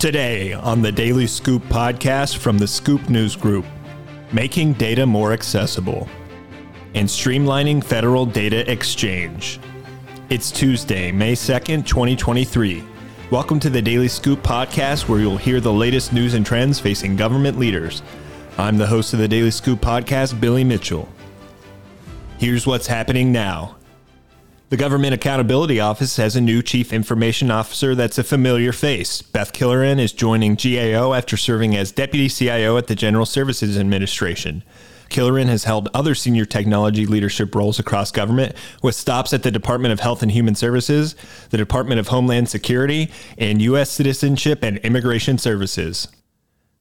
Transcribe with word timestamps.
Today 0.00 0.54
on 0.54 0.80
the 0.80 0.90
Daily 0.90 1.26
Scoop 1.26 1.62
podcast 1.64 2.38
from 2.38 2.56
the 2.56 2.66
Scoop 2.66 3.10
News 3.10 3.36
Group, 3.36 3.66
making 4.32 4.72
data 4.72 5.04
more 5.04 5.34
accessible 5.34 6.08
and 6.94 7.06
streamlining 7.06 7.84
federal 7.84 8.24
data 8.24 8.68
exchange. 8.72 9.60
It's 10.30 10.50
Tuesday, 10.50 11.12
May 11.12 11.34
2nd, 11.34 11.86
2023. 11.86 12.82
Welcome 13.30 13.60
to 13.60 13.68
the 13.68 13.82
Daily 13.82 14.08
Scoop 14.08 14.42
podcast, 14.42 15.06
where 15.06 15.20
you'll 15.20 15.36
hear 15.36 15.60
the 15.60 15.70
latest 15.70 16.14
news 16.14 16.32
and 16.32 16.46
trends 16.46 16.80
facing 16.80 17.14
government 17.14 17.58
leaders. 17.58 18.00
I'm 18.56 18.78
the 18.78 18.86
host 18.86 19.12
of 19.12 19.18
the 19.18 19.28
Daily 19.28 19.50
Scoop 19.50 19.82
podcast, 19.82 20.40
Billy 20.40 20.64
Mitchell. 20.64 21.10
Here's 22.38 22.66
what's 22.66 22.86
happening 22.86 23.32
now. 23.32 23.76
The 24.70 24.76
Government 24.76 25.12
Accountability 25.12 25.80
Office 25.80 26.16
has 26.18 26.36
a 26.36 26.40
new 26.40 26.62
chief 26.62 26.92
information 26.92 27.50
officer 27.50 27.96
that's 27.96 28.18
a 28.18 28.22
familiar 28.22 28.70
face. 28.70 29.20
Beth 29.20 29.52
Killoren 29.52 29.98
is 29.98 30.12
joining 30.12 30.54
GAO 30.54 31.12
after 31.12 31.36
serving 31.36 31.74
as 31.74 31.90
deputy 31.90 32.28
CIO 32.28 32.76
at 32.76 32.86
the 32.86 32.94
General 32.94 33.26
Services 33.26 33.76
Administration. 33.76 34.62
Killoren 35.08 35.46
has 35.46 35.64
held 35.64 35.88
other 35.92 36.14
senior 36.14 36.44
technology 36.44 37.04
leadership 37.04 37.52
roles 37.52 37.80
across 37.80 38.12
government, 38.12 38.54
with 38.80 38.94
stops 38.94 39.32
at 39.32 39.42
the 39.42 39.50
Department 39.50 39.92
of 39.92 39.98
Health 39.98 40.22
and 40.22 40.30
Human 40.30 40.54
Services, 40.54 41.16
the 41.50 41.58
Department 41.58 41.98
of 41.98 42.06
Homeland 42.06 42.48
Security, 42.48 43.10
and 43.36 43.60
U.S. 43.62 43.90
Citizenship 43.90 44.62
and 44.62 44.78
Immigration 44.78 45.36
Services. 45.36 46.06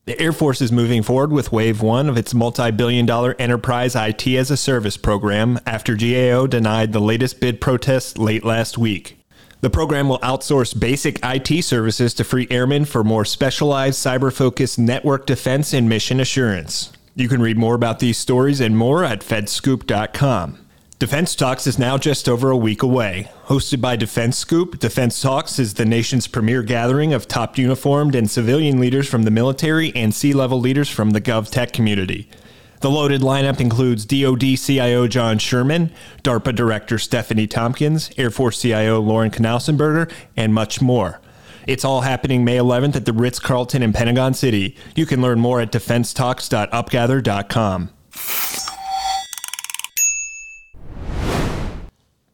The 0.09 0.19
Air 0.19 0.33
Force 0.33 0.59
is 0.59 0.71
moving 0.71 1.03
forward 1.03 1.31
with 1.31 1.51
Wave 1.51 1.83
1 1.83 2.09
of 2.09 2.17
its 2.17 2.33
multi 2.33 2.71
billion 2.71 3.05
dollar 3.05 3.35
enterprise 3.37 3.95
IT 3.95 4.25
as 4.25 4.49
a 4.49 4.57
service 4.57 4.97
program 4.97 5.59
after 5.67 5.95
GAO 5.95 6.47
denied 6.47 6.93
the 6.93 6.99
latest 6.99 7.39
bid 7.39 7.61
protest 7.61 8.17
late 8.17 8.43
last 8.43 8.75
week. 8.75 9.19
The 9.61 9.69
program 9.69 10.09
will 10.09 10.17
outsource 10.21 10.73
basic 10.79 11.19
IT 11.23 11.63
services 11.63 12.15
to 12.15 12.23
free 12.23 12.47
airmen 12.49 12.85
for 12.85 13.03
more 13.03 13.23
specialized 13.23 14.03
cyber 14.03 14.33
focused 14.33 14.79
network 14.79 15.27
defense 15.27 15.73
and 15.73 15.87
mission 15.87 16.19
assurance. 16.19 16.91
You 17.13 17.29
can 17.29 17.39
read 17.39 17.59
more 17.59 17.75
about 17.75 17.99
these 17.99 18.17
stories 18.17 18.59
and 18.59 18.75
more 18.75 19.03
at 19.03 19.19
fedscoop.com. 19.19 20.57
Defense 20.99 21.33
Talks 21.33 21.65
is 21.65 21.79
now 21.79 21.97
just 21.97 22.27
over 22.27 22.49
a 22.49 22.57
week 22.57 22.83
away. 22.83 23.31
Hosted 23.45 23.79
by 23.79 23.95
Defense 23.95 24.37
Scoop, 24.37 24.79
Defense 24.79 25.21
Talks 25.21 25.57
is 25.57 25.75
the 25.75 25.85
nation's 25.85 26.27
premier 26.27 26.61
gathering 26.61 27.13
of 27.13 27.25
top 27.25 27.57
uniformed 27.57 28.15
and 28.15 28.29
civilian 28.29 28.81
leaders 28.81 29.07
from 29.07 29.23
the 29.23 29.31
military 29.31 29.95
and 29.95 30.13
C 30.13 30.33
level 30.33 30.59
leaders 30.59 30.89
from 30.89 31.11
the 31.11 31.21
GovTech 31.21 31.71
community. 31.71 32.29
The 32.81 32.91
loaded 32.91 33.21
lineup 33.21 33.61
includes 33.61 34.05
DoD 34.05 34.57
CIO 34.57 35.07
John 35.07 35.39
Sherman, 35.39 35.93
DARPA 36.21 36.53
Director 36.53 36.99
Stephanie 36.99 37.47
Tompkins, 37.47 38.11
Air 38.17 38.29
Force 38.29 38.61
CIO 38.61 38.99
Lauren 38.99 39.31
Knausenberger, 39.31 40.11
and 40.35 40.53
much 40.53 40.81
more. 40.81 41.21
It's 41.65 41.85
all 41.85 42.01
happening 42.01 42.43
May 42.43 42.57
11th 42.57 42.97
at 42.97 43.05
the 43.05 43.13
Ritz 43.13 43.39
Carlton 43.39 43.83
in 43.83 43.93
Pentagon 43.93 44.33
City. 44.33 44.75
You 44.97 45.05
can 45.05 45.21
learn 45.21 45.39
more 45.39 45.61
at 45.61 45.71
defensetalks.upgather.com. 45.71 47.89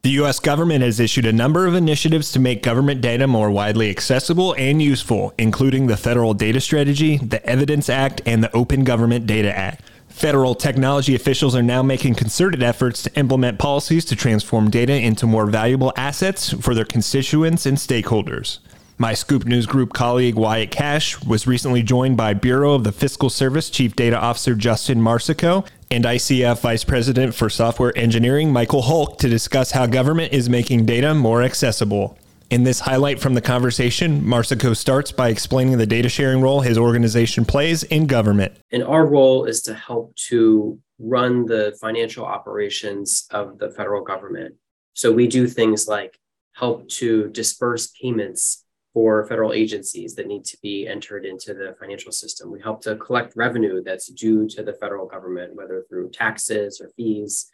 The 0.06 0.12
U.S. 0.22 0.38
government 0.38 0.84
has 0.84 1.00
issued 1.00 1.26
a 1.26 1.32
number 1.32 1.66
of 1.66 1.74
initiatives 1.74 2.30
to 2.30 2.38
make 2.38 2.62
government 2.62 3.00
data 3.00 3.26
more 3.26 3.50
widely 3.50 3.90
accessible 3.90 4.54
and 4.56 4.80
useful, 4.80 5.34
including 5.36 5.88
the 5.88 5.96
Federal 5.96 6.32
Data 6.32 6.60
Strategy, 6.60 7.16
the 7.16 7.44
Evidence 7.44 7.90
Act, 7.90 8.22
and 8.24 8.40
the 8.40 8.54
Open 8.54 8.84
Government 8.84 9.26
Data 9.26 9.52
Act. 9.52 9.82
Federal 10.08 10.54
technology 10.54 11.16
officials 11.16 11.56
are 11.56 11.62
now 11.62 11.82
making 11.82 12.14
concerted 12.14 12.62
efforts 12.62 13.02
to 13.02 13.18
implement 13.18 13.58
policies 13.58 14.04
to 14.04 14.14
transform 14.14 14.70
data 14.70 14.92
into 14.92 15.26
more 15.26 15.46
valuable 15.46 15.92
assets 15.96 16.52
for 16.52 16.72
their 16.72 16.84
constituents 16.84 17.66
and 17.66 17.76
stakeholders. 17.76 18.60
My 18.98 19.12
Scoop 19.12 19.44
News 19.44 19.66
Group 19.66 19.92
colleague 19.92 20.36
Wyatt 20.36 20.70
Kash 20.70 21.20
was 21.24 21.48
recently 21.48 21.82
joined 21.82 22.16
by 22.16 22.32
Bureau 22.32 22.74
of 22.74 22.84
the 22.84 22.92
Fiscal 22.92 23.28
Service 23.28 23.70
Chief 23.70 23.96
Data 23.96 24.16
Officer 24.16 24.54
Justin 24.54 25.00
Marsico 25.00 25.66
and 25.90 26.04
ICF 26.04 26.60
Vice 26.60 26.84
President 26.84 27.34
for 27.34 27.48
Software 27.48 27.96
Engineering 27.96 28.52
Michael 28.52 28.82
Holck 28.82 29.18
to 29.18 29.28
discuss 29.28 29.70
how 29.70 29.86
government 29.86 30.32
is 30.32 30.48
making 30.48 30.86
data 30.86 31.14
more 31.14 31.42
accessible. 31.42 32.18
In 32.50 32.64
this 32.64 32.80
highlight 32.80 33.20
from 33.20 33.34
the 33.34 33.40
conversation, 33.40 34.22
Marsico 34.22 34.76
starts 34.76 35.10
by 35.10 35.28
explaining 35.28 35.78
the 35.78 35.86
data 35.86 36.08
sharing 36.08 36.40
role 36.40 36.60
his 36.60 36.78
organization 36.78 37.44
plays 37.44 37.82
in 37.82 38.06
government. 38.06 38.52
And 38.70 38.84
our 38.84 39.06
role 39.06 39.46
is 39.46 39.62
to 39.62 39.74
help 39.74 40.14
to 40.28 40.78
run 40.98 41.46
the 41.46 41.76
financial 41.80 42.24
operations 42.24 43.26
of 43.30 43.58
the 43.58 43.70
federal 43.70 44.02
government. 44.02 44.54
So 44.94 45.12
we 45.12 45.26
do 45.26 45.46
things 45.46 45.88
like 45.88 46.18
help 46.54 46.88
to 46.88 47.28
disperse 47.30 47.92
payments 48.00 48.64
for 48.96 49.26
federal 49.26 49.52
agencies 49.52 50.14
that 50.14 50.26
need 50.26 50.42
to 50.42 50.56
be 50.62 50.88
entered 50.88 51.26
into 51.26 51.52
the 51.52 51.76
financial 51.78 52.10
system. 52.10 52.50
We 52.50 52.62
help 52.62 52.80
to 52.84 52.96
collect 52.96 53.36
revenue 53.36 53.82
that's 53.84 54.06
due 54.06 54.48
to 54.48 54.62
the 54.62 54.72
federal 54.72 55.06
government, 55.06 55.54
whether 55.54 55.84
through 55.86 56.12
taxes 56.12 56.80
or 56.80 56.88
fees. 56.96 57.50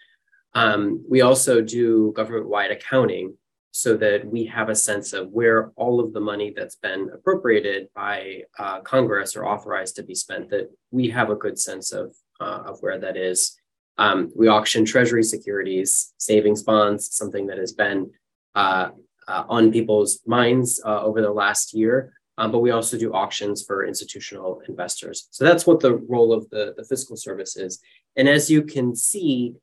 Um, 0.55 1.05
we 1.11 1.23
also 1.23 1.61
do 1.61 2.13
government 2.15 2.49
wide 2.49 2.71
accounting 2.71 3.37
so 3.73 3.97
that 3.97 4.25
we 4.25 4.45
have 4.45 4.69
a 4.69 4.77
sense 4.77 5.13
of 5.13 5.31
where 5.31 5.73
all 5.75 5.99
of 5.99 6.13
the 6.13 6.21
money 6.21 6.53
that's 6.55 6.77
been 6.77 7.11
appropriated 7.13 7.89
by 7.93 8.43
uh, 8.61 8.79
Congress 8.83 9.35
or 9.35 9.45
authorized 9.45 9.97
to 9.97 10.05
be 10.05 10.15
spent, 10.15 10.49
that 10.51 10.71
we 10.93 11.11
have 11.11 11.31
a 11.31 11.35
good 11.35 11.59
sense 11.59 11.91
of, 11.91 12.15
uh, 12.41 12.63
of 12.67 12.79
where 12.83 13.01
that 13.01 13.17
is. 13.17 13.59
Um, 13.99 14.31
we 14.37 14.47
auction 14.47 14.85
treasury 14.85 15.25
securities, 15.25 16.15
savings 16.19 16.63
bonds, 16.63 17.13
something 17.13 17.49
that 17.49 17.59
has 17.59 17.73
been 17.73 18.13
uh, 18.55 18.91
uh, 19.29 19.45
on 19.49 19.73
people's 19.73 20.21
minds 20.27 20.81
uh, 20.85 21.03
over 21.03 21.21
the 21.21 21.31
last 21.31 21.75
year. 21.75 22.15
Um, 22.39 22.51
but 22.51 22.61
we 22.61 22.71
also 22.71 22.99
do 22.99 23.13
auctions 23.13 23.63
for 23.63 23.85
institutional 23.85 24.63
investors. 24.69 25.29
So 25.31 25.45
that's 25.45 25.67
what 25.67 25.81
the 25.81 25.97
role 25.97 26.33
of 26.33 26.49
the, 26.51 26.75
the 26.77 26.85
fiscal 26.85 27.17
service 27.17 27.57
is. 27.57 27.81
And 28.17 28.29
as 28.29 28.51
you 28.51 28.63
can 28.63 28.97
see, 28.97 29.55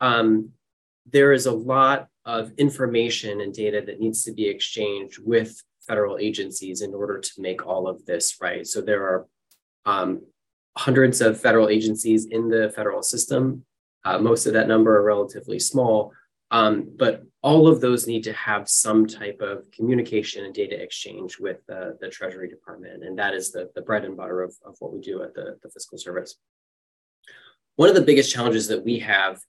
um, 0.00 0.50
there 1.10 1.32
is 1.32 1.46
a 1.46 1.52
lot 1.52 2.08
of 2.24 2.52
information 2.58 3.40
and 3.40 3.54
data 3.54 3.82
that 3.86 4.00
needs 4.00 4.22
to 4.24 4.32
be 4.32 4.46
exchanged 4.46 5.18
with 5.24 5.62
federal 5.86 6.18
agencies 6.18 6.82
in 6.82 6.94
order 6.94 7.18
to 7.18 7.32
make 7.38 7.66
all 7.66 7.88
of 7.88 8.04
this 8.04 8.36
right. 8.40 8.66
So 8.66 8.80
there 8.80 9.02
are 9.02 9.26
um, 9.86 10.22
hundreds 10.76 11.20
of 11.20 11.40
federal 11.40 11.68
agencies 11.68 12.26
in 12.26 12.48
the 12.48 12.72
federal 12.76 13.02
system. 13.02 13.64
Uh, 14.04 14.18
most 14.18 14.46
of 14.46 14.52
that 14.52 14.68
number 14.68 14.96
are 14.96 15.02
relatively 15.02 15.58
small, 15.58 16.12
um, 16.50 16.92
but 16.96 17.24
all 17.42 17.66
of 17.66 17.80
those 17.80 18.06
need 18.06 18.24
to 18.24 18.32
have 18.34 18.68
some 18.68 19.06
type 19.06 19.40
of 19.40 19.70
communication 19.70 20.44
and 20.44 20.52
data 20.52 20.80
exchange 20.80 21.38
with 21.38 21.64
the, 21.66 21.96
Treasury 22.10 22.48
Department. 22.48 23.04
And 23.04 23.18
that 23.18 23.34
is 23.34 23.50
the, 23.50 23.70
the 23.74 23.80
bread 23.80 24.04
and 24.04 24.16
butter 24.16 24.42
of, 24.42 24.54
of 24.64 24.76
what 24.80 24.92
we 24.92 25.00
do 25.00 25.22
at 25.22 25.34
the, 25.34 25.56
the 25.62 25.70
Fiscal 25.70 25.96
Service. 25.96 26.36
One 27.76 27.88
of 27.88 27.94
the 27.94 28.02
biggest 28.02 28.32
challenges 28.32 28.68
that 28.68 28.84
we 28.84 28.98
have, 28.98 29.40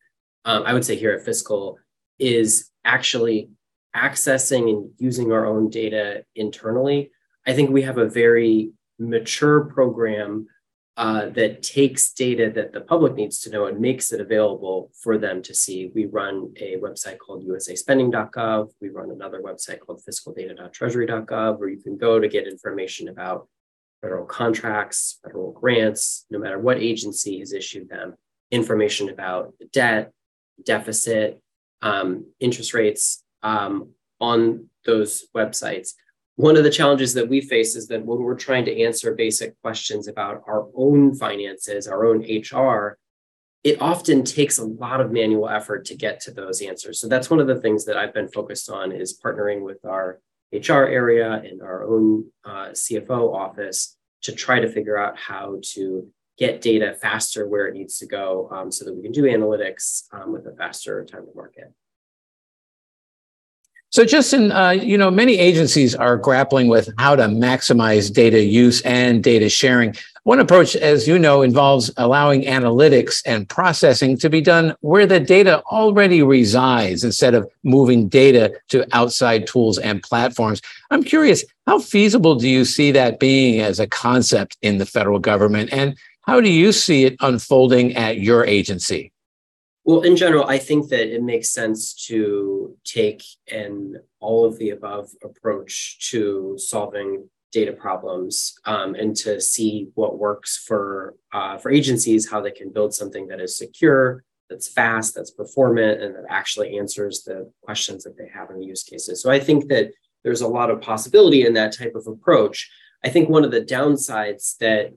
um, 0.45 0.63
I 0.65 0.73
would 0.73 0.85
say 0.85 0.95
here 0.95 1.11
at 1.11 1.25
Fiscal, 1.25 1.77
is 2.17 2.69
actually 2.85 3.49
accessing 3.95 4.69
and 4.69 4.91
using 4.97 5.33
our 5.33 5.45
own 5.45 5.69
data 5.69 6.23
internally. 6.35 7.11
I 7.45 7.53
think 7.53 7.71
we 7.71 7.81
have 7.81 7.97
a 7.97 8.07
very 8.07 8.71
mature 8.99 9.65
program 9.65 10.47
uh, 11.01 11.29
that 11.29 11.63
takes 11.63 12.13
data 12.13 12.51
that 12.53 12.71
the 12.73 12.79
public 12.79 13.15
needs 13.15 13.39
to 13.41 13.49
know 13.49 13.65
and 13.65 13.79
makes 13.79 14.13
it 14.13 14.21
available 14.21 14.91
for 15.01 15.17
them 15.17 15.41
to 15.41 15.51
see. 15.51 15.91
We 15.95 16.05
run 16.05 16.53
a 16.57 16.77
website 16.77 17.17
called 17.17 17.43
usaspending.gov. 17.43 18.69
We 18.79 18.89
run 18.89 19.09
another 19.09 19.41
website 19.41 19.79
called 19.79 20.03
fiscaldata.treasury.gov, 20.07 21.57
where 21.57 21.69
you 21.69 21.81
can 21.81 21.97
go 21.97 22.19
to 22.19 22.27
get 22.27 22.47
information 22.47 23.07
about 23.07 23.47
federal 24.03 24.27
contracts, 24.27 25.17
federal 25.23 25.53
grants, 25.53 26.27
no 26.29 26.37
matter 26.37 26.59
what 26.59 26.77
agency 26.77 27.39
has 27.39 27.51
issued 27.51 27.89
them, 27.89 28.13
information 28.51 29.09
about 29.09 29.55
the 29.57 29.65
debt, 29.73 30.11
deficit, 30.63 31.41
um, 31.81 32.27
interest 32.39 32.75
rates 32.75 33.23
um, 33.41 33.89
on 34.19 34.67
those 34.85 35.25
websites 35.35 35.93
one 36.41 36.57
of 36.57 36.63
the 36.63 36.71
challenges 36.71 37.13
that 37.13 37.29
we 37.29 37.39
face 37.39 37.75
is 37.75 37.87
that 37.89 38.03
when 38.03 38.19
we're 38.19 38.33
trying 38.33 38.65
to 38.65 38.81
answer 38.81 39.13
basic 39.13 39.61
questions 39.61 40.07
about 40.07 40.41
our 40.47 40.67
own 40.75 41.13
finances, 41.13 41.87
our 41.87 42.03
own 42.03 42.21
HR, 42.21 42.97
it 43.63 43.79
often 43.79 44.23
takes 44.23 44.57
a 44.57 44.65
lot 44.65 45.01
of 45.01 45.11
manual 45.11 45.47
effort 45.47 45.85
to 45.85 45.95
get 45.95 46.19
to 46.21 46.31
those 46.31 46.63
answers. 46.63 46.99
So 46.99 47.07
that's 47.07 47.29
one 47.29 47.39
of 47.39 47.45
the 47.45 47.61
things 47.61 47.85
that 47.85 47.95
I've 47.95 48.15
been 48.15 48.27
focused 48.27 48.71
on 48.71 48.91
is 48.91 49.19
partnering 49.23 49.61
with 49.61 49.85
our 49.85 50.19
HR 50.51 50.85
area 50.89 51.31
and 51.31 51.61
our 51.61 51.83
own 51.83 52.31
uh, 52.43 52.69
CFO 52.69 53.35
office 53.35 53.95
to 54.23 54.31
try 54.31 54.59
to 54.59 54.67
figure 54.67 54.97
out 54.97 55.19
how 55.19 55.59
to 55.73 56.11
get 56.39 56.59
data 56.59 56.97
faster 56.99 57.47
where 57.47 57.67
it 57.67 57.75
needs 57.75 57.99
to 57.99 58.07
go 58.07 58.49
um, 58.51 58.71
so 58.71 58.83
that 58.83 58.95
we 58.95 59.03
can 59.03 59.11
do 59.11 59.23
analytics 59.25 60.11
um, 60.11 60.31
with 60.33 60.47
a 60.47 60.55
faster 60.55 61.05
time 61.05 61.27
to 61.27 61.35
market. 61.35 61.71
So, 63.91 64.05
Justin, 64.05 64.53
uh, 64.53 64.69
you 64.69 64.97
know, 64.97 65.11
many 65.11 65.37
agencies 65.37 65.93
are 65.93 66.15
grappling 66.15 66.69
with 66.69 66.89
how 66.97 67.13
to 67.13 67.23
maximize 67.23 68.11
data 68.11 68.41
use 68.41 68.79
and 68.83 69.21
data 69.21 69.49
sharing. 69.49 69.97
One 70.23 70.39
approach, 70.39 70.77
as 70.77 71.09
you 71.09 71.19
know, 71.19 71.41
involves 71.41 71.91
allowing 71.97 72.43
analytics 72.43 73.21
and 73.25 73.49
processing 73.49 74.17
to 74.19 74.29
be 74.29 74.39
done 74.39 74.75
where 74.79 75.05
the 75.05 75.19
data 75.19 75.61
already 75.63 76.23
resides 76.23 77.03
instead 77.03 77.33
of 77.33 77.51
moving 77.63 78.07
data 78.07 78.53
to 78.69 78.87
outside 78.95 79.45
tools 79.45 79.77
and 79.77 80.01
platforms. 80.01 80.61
I'm 80.89 81.03
curious, 81.03 81.43
how 81.67 81.79
feasible 81.79 82.35
do 82.35 82.47
you 82.47 82.63
see 82.63 82.91
that 82.93 83.19
being 83.19 83.59
as 83.59 83.77
a 83.77 83.87
concept 83.87 84.57
in 84.61 84.77
the 84.77 84.85
federal 84.85 85.19
government? 85.19 85.73
And 85.73 85.97
how 86.21 86.39
do 86.39 86.49
you 86.49 86.71
see 86.71 87.03
it 87.03 87.17
unfolding 87.19 87.97
at 87.97 88.19
your 88.19 88.45
agency? 88.45 89.11
Well, 89.83 90.01
in 90.01 90.15
general, 90.15 90.45
I 90.45 90.59
think 90.59 90.89
that 90.89 91.13
it 91.13 91.23
makes 91.23 91.49
sense 91.49 91.93
to 92.07 92.77
take 92.83 93.23
an 93.51 93.95
all 94.19 94.45
of 94.45 94.57
the 94.59 94.69
above 94.69 95.09
approach 95.23 96.09
to 96.11 96.55
solving 96.57 97.27
data 97.51 97.73
problems 97.73 98.53
um, 98.65 98.95
and 98.95 99.15
to 99.15 99.41
see 99.41 99.89
what 99.95 100.19
works 100.19 100.63
for 100.67 101.15
uh, 101.33 101.57
for 101.57 101.71
agencies, 101.71 102.29
how 102.29 102.41
they 102.41 102.51
can 102.51 102.71
build 102.71 102.93
something 102.93 103.27
that 103.27 103.41
is 103.41 103.57
secure, 103.57 104.23
that's 104.49 104.71
fast, 104.71 105.15
that's 105.15 105.31
performant, 105.31 106.01
and 106.01 106.13
that 106.15 106.25
actually 106.29 106.77
answers 106.77 107.23
the 107.23 107.51
questions 107.61 108.03
that 108.03 108.17
they 108.17 108.29
have 108.31 108.51
in 108.51 108.59
the 108.59 108.65
use 108.65 108.83
cases. 108.83 109.21
So 109.21 109.31
I 109.31 109.39
think 109.39 109.67
that 109.69 109.91
there's 110.23 110.41
a 110.41 110.47
lot 110.47 110.69
of 110.69 110.81
possibility 110.81 111.45
in 111.45 111.53
that 111.53 111.75
type 111.75 111.95
of 111.95 112.05
approach. 112.05 112.69
I 113.03 113.09
think 113.09 113.29
one 113.29 113.43
of 113.43 113.51
the 113.51 113.61
downsides 113.61 114.57
that 114.57 114.93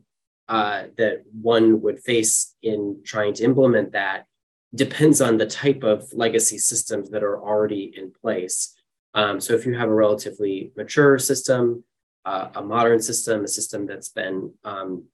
uh, 0.47 0.85
that 0.99 1.23
one 1.41 1.81
would 1.81 2.01
face 2.01 2.55
in 2.63 3.01
trying 3.03 3.33
to 3.35 3.45
implement 3.45 3.93
that 3.93 4.27
depends 4.75 5.21
on 5.21 5.37
the 5.37 5.47
type 5.47 5.83
of 5.83 6.13
legacy 6.13 6.59
systems 6.59 7.11
that 7.11 7.23
are 7.23 7.41
already 7.41 7.93
in 7.97 8.13
place. 8.13 8.75
Um, 9.15 9.41
so 9.41 9.55
if 9.55 9.65
you 9.65 9.75
have 9.75 9.89
a 9.89 9.95
relatively 9.95 10.73
mature 10.77 11.19
system, 11.19 11.85
uh, 12.25 12.49
a 12.55 12.63
modern 12.63 13.01
system, 13.01 13.45
a 13.45 13.49
system 13.49 13.87
that's 13.87 14.09
been, 14.09 14.53
um, 14.65 15.05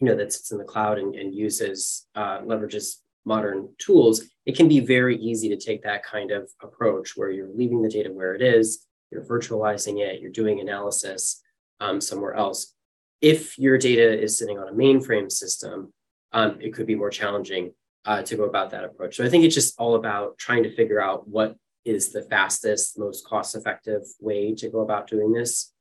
you 0.00 0.08
know, 0.08 0.16
that 0.16 0.32
sits 0.32 0.50
in 0.50 0.58
the 0.58 0.64
cloud 0.64 0.98
and, 0.98 1.14
and 1.14 1.34
uses, 1.34 2.06
uh, 2.14 2.40
leverages 2.40 2.96
modern 3.24 3.68
tools, 3.78 4.24
it 4.46 4.56
can 4.56 4.66
be 4.66 4.80
very 4.80 5.16
easy 5.16 5.48
to 5.48 5.56
take 5.56 5.82
that 5.84 6.02
kind 6.02 6.32
of 6.32 6.50
approach 6.60 7.12
where 7.14 7.30
you're 7.30 7.54
leaving 7.54 7.82
the 7.82 7.88
data 7.88 8.10
where 8.10 8.34
it 8.34 8.42
is, 8.42 8.86
you're 9.12 9.24
virtualizing 9.24 10.00
it, 10.00 10.20
you're 10.20 10.32
doing 10.32 10.60
analysis 10.60 11.40
um, 11.78 12.00
somewhere 12.00 12.34
else. 12.34 12.74
If 13.20 13.56
your 13.58 13.78
data 13.78 14.20
is 14.20 14.36
sitting 14.36 14.58
on 14.58 14.68
a 14.68 14.72
mainframe 14.72 15.30
system, 15.30 15.92
um, 16.32 16.58
it 16.60 16.74
could 16.74 16.86
be 16.86 16.96
more 16.96 17.10
challenging 17.10 17.72
uh, 18.04 18.22
to 18.22 18.36
go 18.36 18.44
about 18.44 18.70
that 18.70 18.84
approach. 18.84 19.16
So 19.16 19.24
I 19.24 19.28
think 19.28 19.44
it's 19.44 19.54
just 19.54 19.78
all 19.78 19.94
about 19.94 20.38
trying 20.38 20.62
to 20.64 20.74
figure 20.74 21.00
out 21.00 21.28
what 21.28 21.56
is 21.84 22.12
the 22.12 22.22
fastest, 22.22 22.98
most 22.98 23.26
cost 23.26 23.54
effective 23.54 24.02
way 24.20 24.54
to 24.54 24.68
go 24.68 24.80
about 24.80 25.08
doing 25.08 25.32
this. 25.32 25.72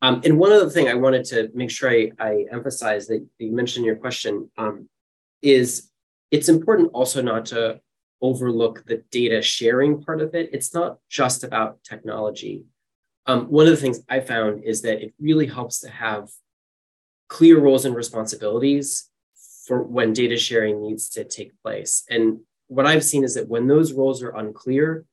Um, 0.00 0.20
and 0.24 0.38
one 0.38 0.52
other 0.52 0.68
thing 0.68 0.88
I 0.88 0.94
wanted 0.94 1.24
to 1.26 1.50
make 1.54 1.70
sure 1.70 1.90
I, 1.90 2.10
I 2.18 2.46
emphasize 2.50 3.06
that 3.06 3.24
you 3.38 3.52
mentioned 3.52 3.84
in 3.84 3.86
your 3.86 3.96
question 3.96 4.50
um, 4.58 4.88
is 5.42 5.90
it's 6.30 6.48
important 6.48 6.90
also 6.92 7.22
not 7.22 7.46
to 7.46 7.80
overlook 8.20 8.84
the 8.86 9.02
data 9.10 9.42
sharing 9.42 10.02
part 10.02 10.20
of 10.20 10.34
it. 10.34 10.50
It's 10.52 10.74
not 10.74 10.98
just 11.08 11.44
about 11.44 11.82
technology. 11.84 12.64
Um, 13.26 13.46
one 13.46 13.66
of 13.66 13.72
the 13.72 13.76
things 13.76 14.00
I 14.08 14.20
found 14.20 14.64
is 14.64 14.82
that 14.82 15.02
it 15.02 15.14
really 15.20 15.46
helps 15.46 15.80
to 15.80 15.90
have 15.90 16.28
clear 17.28 17.60
roles 17.60 17.84
and 17.84 17.94
responsibilities 17.94 19.08
for 19.66 19.82
when 19.82 20.12
data 20.12 20.36
sharing 20.36 20.82
needs 20.82 21.08
to 21.10 21.24
take 21.24 21.60
place. 21.62 22.04
And 22.10 22.40
what 22.68 22.86
I've 22.86 23.04
seen 23.04 23.24
is 23.24 23.34
that 23.34 23.48
when 23.48 23.66
those 23.66 23.92
roles 23.92 24.22
are 24.22 24.36
unclear, 24.36 25.04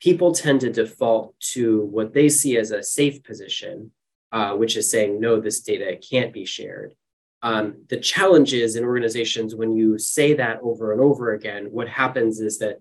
people 0.00 0.32
tend 0.32 0.60
to 0.60 0.70
default 0.70 1.38
to 1.40 1.84
what 1.86 2.12
they 2.12 2.28
see 2.28 2.56
as 2.56 2.70
a 2.70 2.82
safe 2.82 3.22
position, 3.22 3.90
uh, 4.32 4.54
which 4.54 4.76
is 4.76 4.90
saying, 4.90 5.20
no, 5.20 5.40
this 5.40 5.60
data 5.60 5.96
can't 5.96 6.32
be 6.32 6.44
shared. 6.44 6.94
Um, 7.42 7.84
the 7.88 7.98
challenge 7.98 8.52
is 8.52 8.76
in 8.76 8.84
organizations, 8.84 9.54
when 9.54 9.76
you 9.76 9.96
say 9.98 10.34
that 10.34 10.58
over 10.62 10.92
and 10.92 11.00
over 11.00 11.32
again, 11.32 11.68
what 11.70 11.88
happens 11.88 12.40
is 12.40 12.58
that 12.58 12.80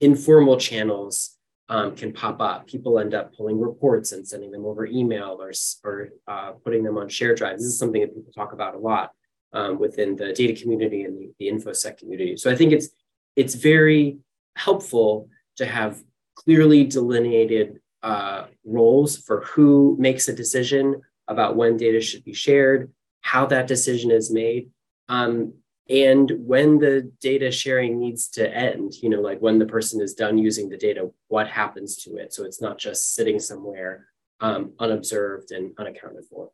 informal 0.00 0.56
channels 0.56 1.36
um, 1.68 1.94
can 1.94 2.12
pop 2.12 2.40
up. 2.40 2.66
People 2.66 2.98
end 2.98 3.14
up 3.14 3.34
pulling 3.36 3.60
reports 3.60 4.12
and 4.12 4.26
sending 4.26 4.50
them 4.50 4.64
over 4.64 4.86
email 4.86 5.38
or, 5.40 5.52
or 5.84 6.08
uh, 6.26 6.52
putting 6.64 6.82
them 6.82 6.96
on 6.96 7.08
share 7.08 7.34
drives. 7.34 7.62
This 7.62 7.72
is 7.72 7.78
something 7.78 8.00
that 8.00 8.14
people 8.14 8.32
talk 8.32 8.52
about 8.52 8.74
a 8.74 8.78
lot 8.78 9.12
um, 9.52 9.78
within 9.78 10.16
the 10.16 10.32
data 10.32 10.60
community 10.60 11.02
and 11.02 11.18
the, 11.18 11.32
the 11.38 11.48
infosec 11.50 11.98
community. 11.98 12.36
So 12.36 12.50
I 12.50 12.56
think 12.56 12.72
it's 12.72 12.88
it's 13.36 13.54
very 13.54 14.18
helpful 14.56 15.28
to 15.56 15.66
have 15.66 16.02
clearly 16.34 16.84
delineated 16.84 17.80
uh, 18.02 18.46
roles 18.64 19.16
for 19.16 19.42
who 19.42 19.96
makes 19.98 20.28
a 20.28 20.34
decision 20.34 21.02
about 21.28 21.56
when 21.56 21.76
data 21.76 22.00
should 22.00 22.24
be 22.24 22.34
shared, 22.34 22.90
how 23.20 23.46
that 23.46 23.66
decision 23.66 24.10
is 24.10 24.32
made, 24.32 24.70
um, 25.08 25.52
and 25.88 26.32
when 26.38 26.78
the 26.78 27.10
data 27.20 27.50
sharing 27.50 27.98
needs 27.98 28.28
to 28.28 28.56
end. 28.56 28.94
You 29.02 29.10
know, 29.10 29.20
like 29.20 29.40
when 29.40 29.58
the 29.58 29.66
person 29.66 30.00
is 30.00 30.14
done 30.14 30.38
using 30.38 30.68
the 30.68 30.76
data, 30.76 31.10
what 31.28 31.48
happens 31.48 31.96
to 32.04 32.16
it? 32.16 32.32
So 32.32 32.44
it's 32.44 32.60
not 32.60 32.78
just 32.78 33.14
sitting 33.14 33.38
somewhere 33.38 34.06
um, 34.40 34.72
unobserved 34.78 35.52
and 35.52 35.72
unaccounted 35.78 36.24
for. 36.30 36.50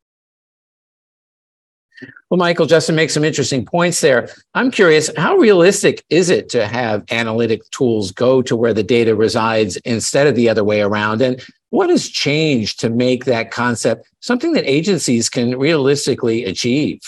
Well, 2.30 2.38
Michael, 2.38 2.66
Justin 2.66 2.96
makes 2.96 3.14
some 3.14 3.24
interesting 3.24 3.64
points 3.64 4.00
there. 4.00 4.28
I'm 4.54 4.70
curious, 4.70 5.10
how 5.16 5.36
realistic 5.36 6.04
is 6.10 6.28
it 6.28 6.48
to 6.50 6.66
have 6.66 7.04
analytic 7.10 7.62
tools 7.70 8.12
go 8.12 8.42
to 8.42 8.56
where 8.56 8.74
the 8.74 8.82
data 8.82 9.14
resides 9.14 9.76
instead 9.78 10.26
of 10.26 10.34
the 10.34 10.48
other 10.48 10.64
way 10.64 10.82
around? 10.82 11.22
And 11.22 11.42
what 11.70 11.90
has 11.90 12.08
changed 12.08 12.80
to 12.80 12.90
make 12.90 13.24
that 13.24 13.50
concept 13.50 14.08
something 14.20 14.52
that 14.52 14.70
agencies 14.70 15.28
can 15.28 15.58
realistically 15.58 16.44
achieve? 16.44 17.00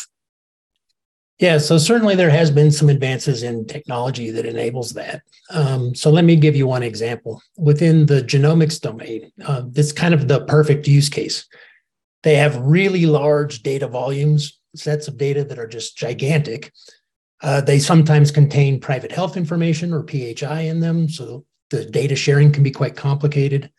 Yeah, 1.38 1.58
so 1.58 1.78
certainly 1.78 2.16
there 2.16 2.30
has 2.30 2.50
been 2.50 2.72
some 2.72 2.88
advances 2.88 3.44
in 3.44 3.64
technology 3.64 4.30
that 4.32 4.44
enables 4.44 4.94
that. 4.94 5.22
Um, 5.50 5.94
so 5.94 6.10
let 6.10 6.24
me 6.24 6.34
give 6.34 6.56
you 6.56 6.66
one 6.66 6.82
example. 6.82 7.40
Within 7.56 8.06
the 8.06 8.22
genomics 8.22 8.80
domain, 8.80 9.30
uh, 9.44 9.62
this 9.66 9.92
kind 9.92 10.14
of 10.14 10.26
the 10.26 10.44
perfect 10.46 10.88
use 10.88 11.08
case. 11.08 11.46
They 12.24 12.34
have 12.34 12.56
really 12.56 13.06
large 13.06 13.62
data 13.62 13.86
volumes 13.86 14.57
sets 14.78 15.08
of 15.08 15.16
data 15.16 15.44
that 15.44 15.58
are 15.58 15.66
just 15.66 15.96
gigantic. 15.96 16.72
Uh, 17.42 17.60
they 17.60 17.78
sometimes 17.78 18.30
contain 18.30 18.80
private 18.80 19.12
health 19.12 19.36
information 19.36 19.92
or 19.92 20.06
PHI 20.06 20.62
in 20.62 20.80
them, 20.80 21.08
so 21.08 21.44
the 21.70 21.84
data 21.84 22.16
sharing 22.16 22.52
can 22.52 22.62
be 22.62 22.70
quite 22.70 22.96
complicated. 22.96 23.70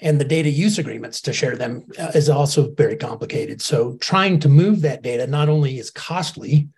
And 0.00 0.20
the 0.20 0.24
data 0.24 0.48
use 0.48 0.78
agreements 0.78 1.20
to 1.22 1.32
share 1.32 1.56
them 1.56 1.86
uh, 1.98 2.12
is 2.14 2.28
also 2.28 2.72
very 2.72 2.96
complicated. 2.96 3.60
So 3.60 3.96
trying 3.96 4.38
to 4.40 4.48
move 4.48 4.82
that 4.82 5.02
data 5.02 5.26
not 5.26 5.48
only 5.48 5.78
is 5.78 5.90
costly, 5.90 6.68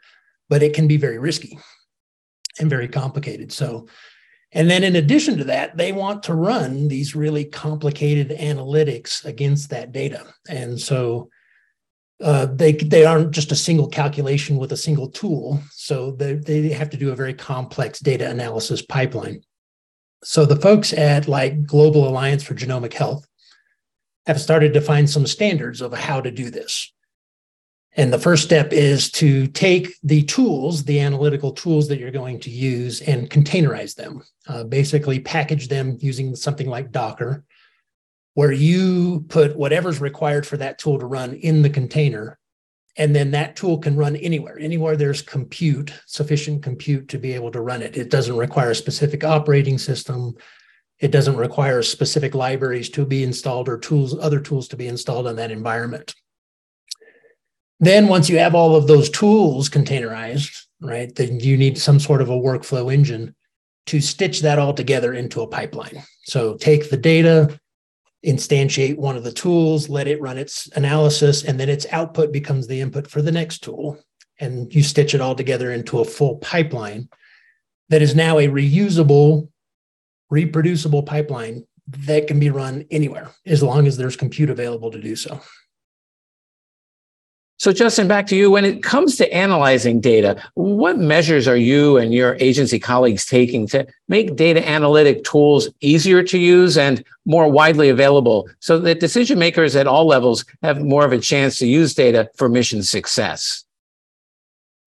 but 0.49 0.63
it 0.63 0.73
can 0.73 0.89
be 0.89 0.97
very 0.97 1.19
risky 1.19 1.59
and 2.59 2.71
very 2.71 2.89
complicated. 2.89 3.53
So, 3.53 3.89
and 4.53 4.71
then 4.71 4.85
in 4.85 4.97
addition 4.97 5.37
to 5.39 5.45
that, 5.45 5.77
they 5.77 5.93
want 5.93 6.23
to 6.25 6.35
run 6.35 6.89
these 6.89 7.15
really 7.15 7.45
complicated 7.45 8.31
analytics 8.39 9.25
against 9.25 9.71
that 9.71 9.93
data. 9.93 10.27
And 10.49 10.81
so 10.81 11.31
uh, 12.23 12.47
they 12.47 12.73
they 12.73 13.05
aren't 13.05 13.31
just 13.31 13.53
a 13.53 13.57
single 13.57 13.89
calculation 13.89 14.57
with 14.57 14.73
a 14.73 14.77
single 14.77 15.09
tool, 15.09 15.61
so 15.73 16.13
they 16.13 16.35
they 16.35 16.69
have 16.69 16.91
to 16.91 16.97
do 16.97 17.11
a 17.11 17.17
very 17.17 17.35
complex 17.35 17.99
data 18.01 18.29
analysis 18.29 18.83
pipeline. 18.83 19.43
So 20.23 20.45
the 20.45 20.57
folks 20.57 20.93
at 20.93 21.29
like 21.29 21.65
Global 21.65 22.07
Alliance 22.07 22.43
for 22.43 22.55
Genomic 22.55 22.93
Health 22.93 23.27
have 24.27 24.41
started 24.41 24.75
to 24.75 24.81
find 24.81 25.09
some 25.09 25.27
standards 25.27 25.81
of 25.81 25.95
how 25.95 26.21
to 26.21 26.31
do 26.31 26.51
this. 26.51 26.93
And 27.97 28.13
the 28.13 28.19
first 28.19 28.45
step 28.45 28.73
is 28.73 29.11
to 29.13 29.47
take 29.49 29.95
the 30.03 30.23
tools, 30.23 30.85
the 30.85 31.01
analytical 31.01 31.53
tools 31.53 31.89
that 31.89 31.99
you're 31.99 32.11
going 32.11 32.39
to 32.41 32.51
use, 32.51 33.01
and 33.01 33.31
containerize 33.31 33.95
them. 33.95 34.23
Uh, 34.47 34.65
basically, 34.65 35.21
package 35.21 35.69
them 35.69 35.97
using 36.01 36.37
something 36.37 36.69
like 36.69 36.93
Docker 36.93 37.45
where 38.35 38.53
you 38.53 39.25
put 39.29 39.57
whatever's 39.57 40.01
required 40.01 40.47
for 40.47 40.57
that 40.57 40.79
tool 40.79 40.99
to 40.99 41.07
run 41.07 41.35
in 41.35 41.63
the 41.63 41.71
container. 41.71 42.39
And 42.97 43.15
then 43.15 43.31
that 43.31 43.57
tool 43.57 43.79
can 43.79 43.97
run 43.97 44.17
anywhere, 44.17 44.59
anywhere 44.59 44.97
there's 44.97 45.23
compute, 45.23 45.93
sufficient 46.07 46.63
compute 46.63 47.09
to 47.09 47.19
be 47.19 47.33
able 47.33 47.51
to 47.53 47.61
run 47.61 47.83
it. 47.83 47.97
It 47.97 48.11
doesn't 48.11 48.37
require 48.37 48.71
a 48.71 48.75
specific 48.75 49.25
operating 49.25 49.79
system. 49.79 50.35
It 50.99 51.11
doesn't 51.11 51.37
require 51.37 51.83
specific 51.83 52.35
libraries 52.35 52.91
to 52.91 53.07
be 53.07 53.23
installed 53.23 53.69
or 53.69 53.79
tools, 53.79 54.19
other 54.19 54.41
tools 54.41 54.69
to 54.69 54.77
be 54.77 54.87
installed 54.87 55.29
in 55.29 55.37
that 55.37 55.51
environment. 55.51 56.15
Then 57.79 58.09
once 58.09 58.29
you 58.29 58.39
have 58.39 58.55
all 58.55 58.77
of 58.77 58.87
those 58.87 59.09
tools 59.09 59.71
containerized, 59.71 60.65
right, 60.83 61.15
then 61.15 61.41
you 61.41 61.57
need 61.57 61.79
some 61.79 61.99
sort 61.99 62.21
of 62.21 62.29
a 62.29 62.35
workflow 62.35 62.93
engine 62.93 63.35
to 63.87 64.01
stitch 64.01 64.43
that 64.43 64.59
all 64.59 64.75
together 64.75 65.15
into 65.15 65.41
a 65.41 65.47
pipeline. 65.47 66.03
So 66.25 66.57
take 66.57 66.91
the 66.91 66.97
data, 66.97 67.59
instantiate 68.25 68.97
one 68.97 69.17
of 69.17 69.25
the 69.25 69.33
tools, 69.33 69.89
let 69.89 70.07
it 70.07 70.21
run 70.21 70.39
its 70.39 70.69
analysis, 70.77 71.45
and 71.45 71.59
then 71.59 71.69
its 71.69 71.87
output 71.91 72.33
becomes 72.33 72.67
the 72.67 72.81
input 72.81 73.07
for 73.07 73.23
the 73.23 73.33
next 73.33 73.63
tool. 73.63 73.99
And 74.39 74.75
you 74.75 74.83
stitch 74.83 75.15
it 75.15 75.21
all 75.21 75.35
together 75.35 75.73
into 75.73 76.01
a 76.01 76.05
full 76.05 76.37
pipeline 76.37 77.09
that 77.89 78.03
is 78.03 78.15
now 78.15 78.39
a 78.39 78.49
reusable, 78.49 79.49
reproducible 80.31 81.03
pipeline 81.03 81.67
that 81.89 82.27
can 82.27 82.39
be 82.39 82.51
run 82.51 82.87
anywhere 82.91 83.31
as 83.47 83.63
long 83.63 83.87
as 83.87 83.97
there's 83.97 84.17
compute 84.17 84.51
available 84.51 84.91
to 84.91 85.01
do 85.01 85.17
so. 85.17 85.41
So, 87.61 87.75
Justin, 87.75 88.09
back 88.09 88.27
to 88.29 88.37
you. 88.37 88.51
When 88.51 88.65
it 88.65 88.83
comes 88.83 89.17
to 89.17 89.31
analyzing 89.35 90.01
data, 90.01 90.43
what 90.55 90.97
measures 90.97 91.47
are 91.47 91.59
you 91.59 91.99
and 91.99 92.15
your 92.15 92.39
agency 92.41 92.79
colleagues 92.79 93.27
taking 93.27 93.67
to 93.67 93.87
make 94.09 94.35
data 94.35 94.67
analytic 94.67 95.25
tools 95.25 95.69
easier 95.83 96.23
to 96.23 96.39
use 96.39 96.79
and 96.79 97.05
more 97.27 97.53
widely 97.53 97.91
available 97.91 98.49
so 98.61 98.79
that 98.79 98.99
decision 98.99 99.39
makers 99.39 99.77
at 99.77 99.87
all 99.87 100.07
levels 100.07 100.43
have 100.63 100.81
more 100.81 101.05
of 101.05 101.13
a 101.13 101.19
chance 101.19 101.59
to 101.59 101.67
use 101.67 101.93
data 101.93 102.31
for 102.35 102.49
mission 102.49 102.83
success? 102.83 103.63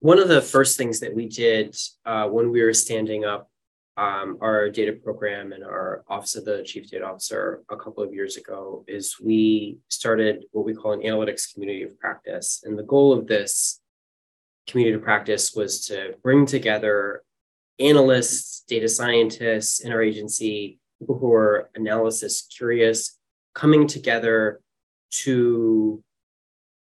One 0.00 0.18
of 0.18 0.26
the 0.26 0.42
first 0.42 0.76
things 0.76 0.98
that 0.98 1.14
we 1.14 1.28
did 1.28 1.76
uh, 2.04 2.26
when 2.26 2.50
we 2.50 2.60
were 2.60 2.74
standing 2.74 3.24
up 3.24 3.52
um, 3.96 4.38
our 4.40 4.68
data 4.70 4.92
program 4.92 5.52
and 5.52 5.62
our 5.62 6.04
Office 6.08 6.34
of 6.34 6.44
the 6.44 6.62
Chief 6.64 6.90
Data 6.90 7.06
Officer 7.06 7.62
a 7.70 7.76
couple 7.76 8.02
of 8.02 8.12
years 8.12 8.36
ago 8.36 8.84
is 8.88 9.20
we 9.20 9.78
started 9.88 10.44
what 10.50 10.64
we 10.64 10.74
call 10.74 10.92
an 10.92 11.02
analytics 11.02 11.52
community 11.52 11.82
of 11.82 11.98
practice. 12.00 12.62
And 12.64 12.76
the 12.78 12.82
goal 12.82 13.12
of 13.12 13.26
this 13.26 13.80
community 14.66 14.96
of 14.96 15.02
practice 15.02 15.54
was 15.54 15.86
to 15.86 16.14
bring 16.22 16.44
together 16.44 17.22
analysts, 17.78 18.64
data 18.66 18.88
scientists 18.88 19.80
in 19.80 19.92
our 19.92 20.02
agency, 20.02 20.78
people 20.98 21.18
who 21.18 21.32
are 21.32 21.70
analysis 21.76 22.48
curious, 22.56 23.18
coming 23.54 23.86
together 23.86 24.60
to 25.10 26.02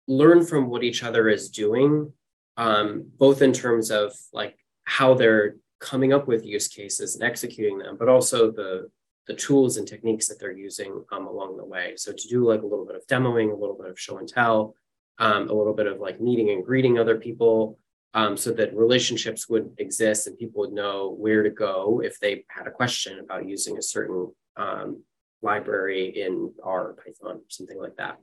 learn 0.06 0.44
from 0.44 0.68
what 0.68 0.84
each 0.84 1.02
other 1.02 1.28
is 1.28 1.50
doing, 1.50 2.12
um, 2.56 3.10
both 3.18 3.42
in 3.42 3.52
terms 3.52 3.90
of 3.90 4.12
like 4.32 4.56
how 4.84 5.14
they're 5.14 5.56
coming 5.80 6.12
up 6.12 6.28
with 6.28 6.44
use 6.44 6.68
cases 6.68 7.14
and 7.14 7.24
executing 7.24 7.78
them, 7.78 7.96
but 7.98 8.08
also 8.08 8.50
the 8.50 8.90
the 9.26 9.34
tools 9.34 9.76
and 9.76 9.86
techniques 9.86 10.26
that 10.26 10.40
they're 10.40 10.50
using 10.50 11.04
um, 11.12 11.26
along 11.26 11.56
the 11.56 11.64
way. 11.64 11.92
So 11.96 12.10
to 12.12 12.28
do 12.28 12.48
like 12.48 12.62
a 12.62 12.66
little 12.66 12.86
bit 12.86 12.96
of 12.96 13.06
demoing, 13.06 13.52
a 13.52 13.60
little 13.60 13.76
bit 13.76 13.88
of 13.88 14.00
show 14.00 14.18
and 14.18 14.28
tell, 14.28 14.74
um, 15.18 15.48
a 15.48 15.52
little 15.52 15.74
bit 15.74 15.86
of 15.86 16.00
like 16.00 16.20
meeting 16.20 16.50
and 16.50 16.64
greeting 16.64 16.98
other 16.98 17.16
people, 17.16 17.78
um, 18.14 18.36
so 18.36 18.50
that 18.52 18.74
relationships 18.74 19.48
would 19.48 19.70
exist 19.78 20.26
and 20.26 20.38
people 20.38 20.62
would 20.62 20.72
know 20.72 21.10
where 21.10 21.44
to 21.44 21.50
go 21.50 22.00
if 22.02 22.18
they 22.18 22.44
had 22.48 22.66
a 22.66 22.72
question 22.72 23.20
about 23.20 23.48
using 23.48 23.78
a 23.78 23.82
certain 23.82 24.32
um, 24.56 25.02
library 25.42 26.08
in 26.20 26.52
R, 26.64 26.94
Python, 26.94 27.36
or 27.36 27.48
something 27.48 27.78
like 27.78 27.96
that. 27.96 28.18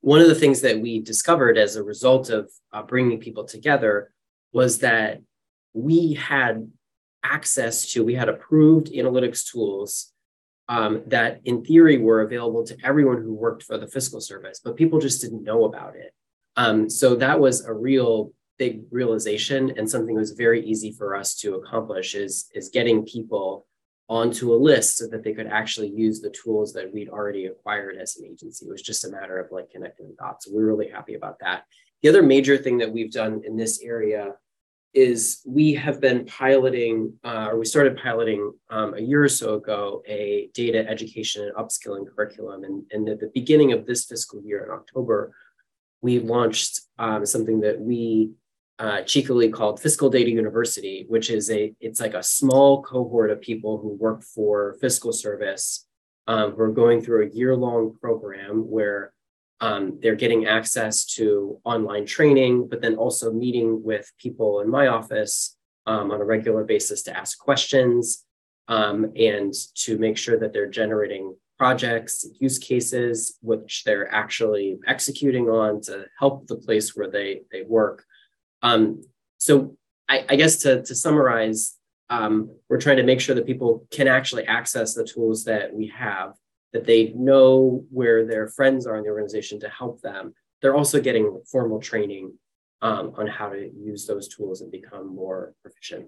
One 0.00 0.20
of 0.20 0.28
the 0.28 0.34
things 0.34 0.62
that 0.62 0.80
we 0.80 1.00
discovered 1.00 1.58
as 1.58 1.76
a 1.76 1.82
result 1.82 2.30
of 2.30 2.50
uh, 2.72 2.82
bringing 2.82 3.18
people 3.18 3.44
together 3.44 4.12
was 4.52 4.78
that 4.78 5.20
we 5.74 6.14
had 6.14 6.70
access 7.24 7.92
to, 7.92 8.04
we 8.04 8.14
had 8.14 8.28
approved 8.28 8.88
analytics 8.92 9.50
tools 9.50 10.12
um, 10.68 11.02
that 11.06 11.40
in 11.44 11.64
theory 11.64 11.98
were 11.98 12.22
available 12.22 12.64
to 12.66 12.76
everyone 12.84 13.22
who 13.22 13.34
worked 13.34 13.62
for 13.62 13.78
the 13.78 13.88
fiscal 13.88 14.20
service, 14.20 14.60
but 14.62 14.76
people 14.76 15.00
just 15.00 15.20
didn't 15.20 15.42
know 15.42 15.64
about 15.64 15.96
it. 15.96 16.12
Um, 16.56 16.90
so 16.90 17.14
that 17.16 17.40
was 17.40 17.64
a 17.64 17.72
real 17.72 18.32
big 18.58 18.82
realization 18.90 19.72
and 19.76 19.88
something 19.88 20.14
that 20.14 20.20
was 20.20 20.32
very 20.32 20.64
easy 20.64 20.92
for 20.92 21.14
us 21.14 21.36
to 21.36 21.54
accomplish 21.54 22.14
is, 22.14 22.50
is 22.54 22.68
getting 22.68 23.04
people 23.04 23.66
onto 24.08 24.52
a 24.52 24.56
list 24.56 24.96
so 24.96 25.06
that 25.06 25.22
they 25.22 25.32
could 25.32 25.46
actually 25.46 25.88
use 25.88 26.20
the 26.20 26.30
tools 26.30 26.72
that 26.72 26.92
we'd 26.92 27.10
already 27.10 27.46
acquired 27.46 27.96
as 27.96 28.16
an 28.16 28.26
agency. 28.26 28.66
It 28.66 28.70
was 28.70 28.82
just 28.82 29.04
a 29.04 29.10
matter 29.10 29.38
of 29.38 29.52
like 29.52 29.70
connecting 29.70 30.08
the 30.08 30.16
dots. 30.18 30.46
So 30.46 30.52
we're 30.52 30.66
really 30.66 30.88
happy 30.88 31.14
about 31.14 31.38
that. 31.40 31.64
The 32.02 32.08
other 32.08 32.22
major 32.22 32.56
thing 32.56 32.78
that 32.78 32.92
we've 32.92 33.12
done 33.12 33.42
in 33.44 33.56
this 33.56 33.80
area 33.82 34.32
is 34.94 35.42
we 35.46 35.74
have 35.74 36.00
been 36.00 36.24
piloting, 36.24 37.12
uh, 37.24 37.48
or 37.50 37.58
we 37.58 37.64
started 37.64 37.96
piloting 37.96 38.52
um, 38.70 38.94
a 38.94 39.00
year 39.00 39.22
or 39.22 39.28
so 39.28 39.54
ago, 39.54 40.02
a 40.08 40.48
data 40.54 40.88
education 40.88 41.44
and 41.44 41.54
upskilling 41.54 42.06
curriculum. 42.14 42.64
And, 42.64 42.84
and 42.90 43.08
at 43.08 43.20
the 43.20 43.30
beginning 43.34 43.72
of 43.72 43.86
this 43.86 44.06
fiscal 44.06 44.42
year 44.42 44.64
in 44.64 44.70
October, 44.70 45.34
we 46.00 46.20
launched 46.20 46.80
um, 46.98 47.26
something 47.26 47.60
that 47.60 47.80
we 47.80 48.30
uh, 48.78 49.02
cheekily 49.02 49.48
called 49.48 49.80
Fiscal 49.80 50.08
Data 50.08 50.30
University, 50.30 51.04
which 51.08 51.30
is 51.30 51.50
a 51.50 51.74
it's 51.80 52.00
like 52.00 52.14
a 52.14 52.22
small 52.22 52.82
cohort 52.82 53.30
of 53.30 53.40
people 53.40 53.78
who 53.78 53.88
work 53.88 54.22
for 54.22 54.76
fiscal 54.80 55.12
service 55.12 55.86
um, 56.28 56.52
who 56.52 56.62
are 56.62 56.70
going 56.70 57.02
through 57.02 57.26
a 57.26 57.34
year 57.34 57.56
long 57.56 57.96
program 58.00 58.70
where 58.70 59.12
um, 59.60 59.98
they're 60.00 60.14
getting 60.14 60.46
access 60.46 61.04
to 61.04 61.58
online 61.64 62.06
training, 62.06 62.68
but 62.68 62.80
then 62.80 62.94
also 62.94 63.32
meeting 63.32 63.82
with 63.82 64.10
people 64.18 64.60
in 64.60 64.70
my 64.70 64.86
office 64.86 65.56
um, 65.86 66.10
on 66.10 66.20
a 66.20 66.24
regular 66.24 66.64
basis 66.64 67.02
to 67.04 67.16
ask 67.16 67.38
questions 67.38 68.24
um, 68.68 69.12
and 69.16 69.52
to 69.74 69.98
make 69.98 70.16
sure 70.16 70.38
that 70.38 70.52
they're 70.52 70.70
generating 70.70 71.34
projects, 71.58 72.24
use 72.38 72.58
cases, 72.58 73.36
which 73.42 73.82
they're 73.84 74.12
actually 74.14 74.78
executing 74.86 75.48
on 75.48 75.80
to 75.80 76.06
help 76.18 76.46
the 76.46 76.56
place 76.56 76.94
where 76.94 77.10
they, 77.10 77.40
they 77.50 77.62
work. 77.62 78.04
Um, 78.62 79.02
so 79.38 79.76
I, 80.08 80.24
I, 80.28 80.36
guess 80.36 80.58
to, 80.58 80.82
to 80.82 80.94
summarize, 80.94 81.74
um, 82.10 82.54
we're 82.68 82.80
trying 82.80 82.98
to 82.98 83.02
make 83.02 83.20
sure 83.20 83.34
that 83.34 83.46
people 83.46 83.86
can 83.90 84.06
actually 84.06 84.46
access 84.46 84.94
the 84.94 85.04
tools 85.04 85.44
that 85.44 85.74
we 85.74 85.88
have 85.88 86.34
that 86.72 86.84
they 86.84 87.12
know 87.14 87.84
where 87.90 88.26
their 88.26 88.48
friends 88.48 88.86
are 88.86 88.96
in 88.96 89.04
the 89.04 89.10
organization 89.10 89.58
to 89.60 89.68
help 89.68 90.00
them. 90.00 90.34
They're 90.60 90.76
also 90.76 91.00
getting 91.00 91.40
formal 91.50 91.80
training 91.80 92.32
um, 92.82 93.12
on 93.16 93.26
how 93.26 93.48
to 93.50 93.70
use 93.76 94.06
those 94.06 94.28
tools 94.28 94.60
and 94.60 94.70
become 94.70 95.14
more 95.14 95.54
proficient. 95.62 96.06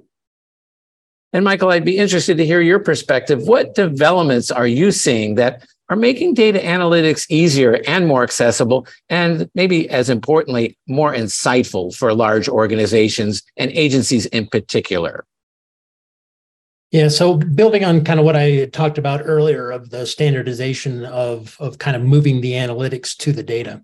And 1.33 1.45
Michael, 1.45 1.71
I'd 1.71 1.85
be 1.85 1.97
interested 1.97 2.37
to 2.39 2.47
hear 2.47 2.61
your 2.61 2.81
perspective. 2.81 3.47
What 3.47 3.75
developments 3.75 4.51
are 4.51 4.67
you 4.67 4.91
seeing 4.91 5.37
that 5.37 5.65
are 5.89 5.97
making 5.97 6.35
data 6.35 6.59
analytics 6.59 7.27
easier 7.29 7.81
and 7.87 8.07
more 8.07 8.23
accessible, 8.23 8.87
and 9.09 9.49
maybe 9.55 9.89
as 9.91 10.11
importantly, 10.11 10.77
more 10.89 11.15
insightful 11.15 11.95
for 11.95 12.13
large 12.15 12.49
organizations 12.49 13.43
and 13.57 13.71
agencies 13.73 14.27
in 14.27 14.47
particular? 14.47 15.25
Yeah, 16.91 17.07
so 17.07 17.37
building 17.37 17.85
on 17.85 18.05
kind 18.05 18.19
of 18.19 18.27
what 18.27 18.35
I 18.35 18.67
talked 18.67 18.99
about 18.99 19.23
earlier 19.25 19.71
of 19.71 19.91
the 19.91 20.07
standardization 20.07 21.05
of, 21.05 21.57
of 21.61 21.79
kind 21.79 21.97
of 21.97 22.03
moving 22.03 22.41
the 22.41 22.53
analytics 22.53 23.17
to 23.19 23.33
the 23.33 23.45
data. 23.45 23.83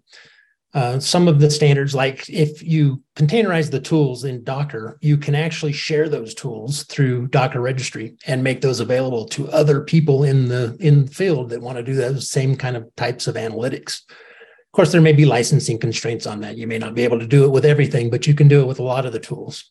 Uh, 0.75 0.99
some 0.99 1.29
of 1.29 1.41
the 1.41 1.51
standards, 1.51 1.95
like 1.95 2.29
if 2.29 2.63
you 2.63 3.01
containerize 3.15 3.71
the 3.71 3.81
tools 3.81 4.25
in 4.25 4.43
Docker, 4.45 4.99
you 5.01 5.17
can 5.17 5.35
actually 5.35 5.73
share 5.73 6.09
those 6.09 6.35
tools 6.35 6.83
through 6.85 7.29
Docker 7.29 7.61
registry 7.61 8.17
and 8.27 8.43
make 8.43 8.61
those 8.61 8.81
available 8.81 9.25
to 9.29 9.49
other 9.51 9.81
people 9.81 10.25
in 10.25 10.49
the 10.49 10.77
in 10.81 11.07
the 11.07 11.11
field 11.11 11.49
that 11.51 11.63
want 11.63 11.79
to 11.79 11.85
do 11.85 11.95
those 11.95 12.29
same 12.29 12.57
kind 12.57 12.77
of 12.77 12.95
types 12.97 13.27
of 13.27 13.37
analytics. 13.37 14.03
Of 14.11 14.73
course, 14.73 14.93
there 14.93 15.01
may 15.01 15.15
be 15.15 15.25
licensing 15.25 15.79
constraints 15.79 16.27
on 16.27 16.41
that. 16.41 16.59
You 16.59 16.67
may 16.67 16.79
not 16.79 16.93
be 16.93 17.05
able 17.05 17.21
to 17.21 17.27
do 17.27 17.45
it 17.45 17.53
with 17.53 17.65
everything, 17.65 18.11
but 18.11 18.27
you 18.27 18.35
can 18.35 18.49
do 18.49 18.61
it 18.61 18.67
with 18.67 18.81
a 18.81 18.83
lot 18.85 19.07
of 19.07 19.15
the 19.15 19.21
tools. 19.21 19.71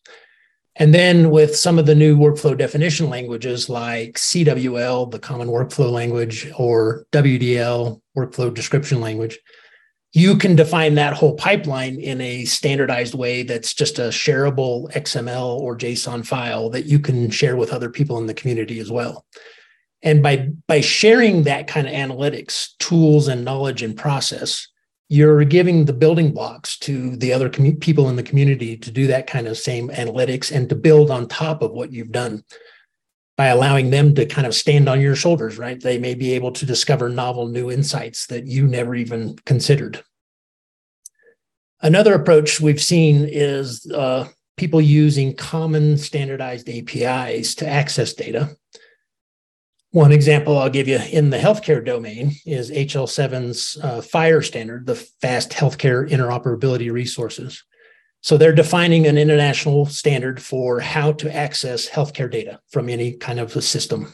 And 0.77 0.93
then 0.93 1.29
with 1.29 1.55
some 1.55 1.79
of 1.79 1.85
the 1.85 1.95
new 1.95 2.17
workflow 2.17 2.57
definition 2.57 3.09
languages 3.09 3.69
like 3.69 4.15
CWL, 4.15 5.09
the 5.09 5.19
common 5.19 5.47
workflow 5.47 5.89
language, 5.89 6.51
or 6.57 7.05
WDL, 7.13 8.01
workflow 8.17 8.53
description 8.53 8.99
language, 8.99 9.39
you 10.11 10.37
can 10.37 10.55
define 10.55 10.95
that 10.95 11.13
whole 11.13 11.35
pipeline 11.35 11.99
in 11.99 12.19
a 12.21 12.45
standardized 12.45 13.13
way 13.13 13.43
that's 13.43 13.73
just 13.73 13.99
a 13.99 14.09
shareable 14.09 14.91
XML 14.93 15.59
or 15.59 15.77
JSON 15.77 16.25
file 16.25 16.69
that 16.69 16.85
you 16.85 16.99
can 16.99 17.29
share 17.29 17.55
with 17.55 17.71
other 17.71 17.89
people 17.89 18.17
in 18.17 18.25
the 18.25 18.33
community 18.33 18.79
as 18.79 18.91
well. 18.91 19.25
And 20.01 20.21
by, 20.21 20.49
by 20.67 20.81
sharing 20.81 21.43
that 21.43 21.67
kind 21.67 21.87
of 21.87 21.93
analytics, 21.93 22.77
tools, 22.79 23.27
and 23.27 23.43
knowledge 23.43 23.81
and 23.81 23.95
process, 23.95 24.67
you're 25.15 25.45
giving 25.45 25.85
the 25.85 25.93
building 25.93 26.33
blocks 26.33 26.77
to 26.77 27.15
the 27.15 27.31
other 27.31 27.49
people 27.49 28.09
in 28.09 28.17
the 28.17 28.23
community 28.23 28.75
to 28.75 28.91
do 28.91 29.07
that 29.07 29.27
kind 29.27 29.47
of 29.47 29.57
same 29.57 29.87
analytics 29.89 30.53
and 30.53 30.67
to 30.67 30.75
build 30.75 31.09
on 31.09 31.25
top 31.25 31.61
of 31.61 31.71
what 31.71 31.93
you've 31.93 32.11
done 32.11 32.43
by 33.37 33.47
allowing 33.47 33.91
them 33.91 34.13
to 34.13 34.25
kind 34.25 34.45
of 34.45 34.53
stand 34.53 34.89
on 34.89 34.99
your 34.99 35.15
shoulders, 35.15 35.57
right? 35.57 35.81
They 35.81 35.97
may 35.97 36.15
be 36.15 36.33
able 36.33 36.51
to 36.51 36.65
discover 36.65 37.07
novel 37.07 37.47
new 37.47 37.71
insights 37.71 38.27
that 38.27 38.45
you 38.45 38.67
never 38.67 38.93
even 38.93 39.37
considered. 39.45 40.03
Another 41.81 42.13
approach 42.13 42.59
we've 42.59 42.81
seen 42.81 43.25
is 43.29 43.89
uh, 43.91 44.27
people 44.57 44.81
using 44.81 45.33
common 45.33 45.97
standardized 45.97 46.69
APIs 46.69 47.55
to 47.55 47.67
access 47.67 48.13
data. 48.13 48.57
One 49.95 50.11
example 50.11 50.57
I'll 50.57 50.69
give 50.69 50.89
you 50.89 50.99
in 51.09 51.29
the 51.29 51.37
healthcare 51.37 51.83
domain 51.83 52.33
is 52.45 52.69
HL7's 52.69 53.77
uh, 53.81 54.41
standard, 54.41 54.87
the 54.87 54.95
Fast 54.95 55.51
Healthcare 55.51 56.09
Interoperability 56.09 56.91
Resources. 56.91 57.63
So 58.19 58.35
they're 58.35 58.51
defining 58.51 59.07
an 59.07 59.17
international 59.17 59.85
standard 59.85 60.41
for 60.41 60.81
how 60.81 61.13
to 61.13 61.33
access 61.33 61.87
healthcare 61.87 62.29
data 62.29 62.59
from 62.71 62.89
any 62.89 63.13
kind 63.13 63.39
of 63.39 63.55
a 63.55 63.61
system. 63.61 64.13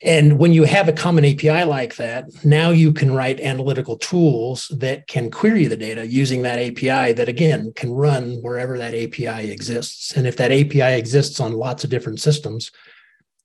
And 0.00 0.38
when 0.38 0.52
you 0.52 0.62
have 0.62 0.88
a 0.88 0.92
common 0.92 1.24
API 1.24 1.64
like 1.64 1.96
that, 1.96 2.26
now 2.44 2.70
you 2.70 2.92
can 2.92 3.12
write 3.12 3.40
analytical 3.40 3.98
tools 3.98 4.68
that 4.78 5.08
can 5.08 5.28
query 5.28 5.66
the 5.66 5.76
data 5.76 6.06
using 6.06 6.42
that 6.42 6.60
API 6.60 7.14
that, 7.14 7.28
again, 7.28 7.72
can 7.74 7.90
run 7.90 8.34
wherever 8.42 8.78
that 8.78 8.94
API 8.94 9.50
exists. 9.50 10.12
And 10.16 10.24
if 10.24 10.36
that 10.36 10.52
API 10.52 10.96
exists 10.96 11.40
on 11.40 11.54
lots 11.54 11.82
of 11.82 11.90
different 11.90 12.20
systems, 12.20 12.70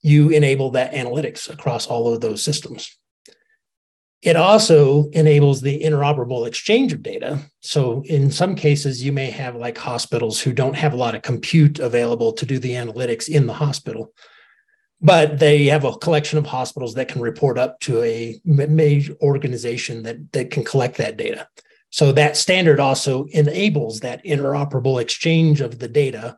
you 0.02 0.30
enable 0.30 0.72
that 0.72 0.94
analytics 0.94 1.50
across 1.50 1.88
all 1.88 2.14
of 2.14 2.22
those 2.22 2.44
systems. 2.44 2.96
It 4.22 4.36
also 4.36 5.10
enables 5.12 5.62
the 5.62 5.82
interoperable 5.82 6.46
exchange 6.46 6.92
of 6.92 7.02
data. 7.02 7.40
So, 7.62 8.04
in 8.06 8.32
some 8.32 8.56
cases, 8.56 9.02
you 9.04 9.14
may 9.14 9.30
have 9.30 9.56
like 9.56 9.78
hospitals 9.78 10.42
who 10.42 10.52
don't 10.52 10.76
have 10.76 10.92
a 10.92 10.98
lot 10.98 11.16
of 11.16 11.22
compute 11.22 11.80
available 11.80 12.34
to 12.34 12.46
do 12.46 12.60
the 12.60 12.72
analytics 12.72 13.30
in 13.30 13.48
the 13.48 13.54
hospital, 13.54 14.14
but 15.00 15.40
they 15.40 15.66
have 15.66 15.86
a 15.86 15.96
collection 15.96 16.38
of 16.38 16.46
hospitals 16.46 16.96
that 16.96 17.08
can 17.08 17.22
report 17.22 17.58
up 17.58 17.80
to 17.82 18.04
a 18.04 18.42
major 18.44 19.16
organization 19.22 20.04
that, 20.04 20.34
that 20.34 20.52
can 20.52 20.66
collect 20.66 20.98
that 20.98 21.16
data. 21.16 21.48
So, 21.90 22.12
that 22.12 22.36
standard 22.36 22.82
also 22.82 23.24
enables 23.32 24.02
that 24.02 24.24
interoperable 24.26 25.02
exchange 25.02 25.62
of 25.62 25.80
the 25.80 25.88
data 25.88 26.38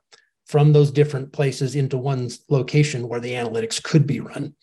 from 0.52 0.74
those 0.74 0.92
different 0.92 1.32
places 1.32 1.76
into 1.76 1.98
one 1.98 2.30
location 2.50 3.08
where 3.08 3.22
the 3.22 3.32
analytics 3.32 3.82
could 3.82 4.06
be 4.06 4.20
run. 4.20 4.54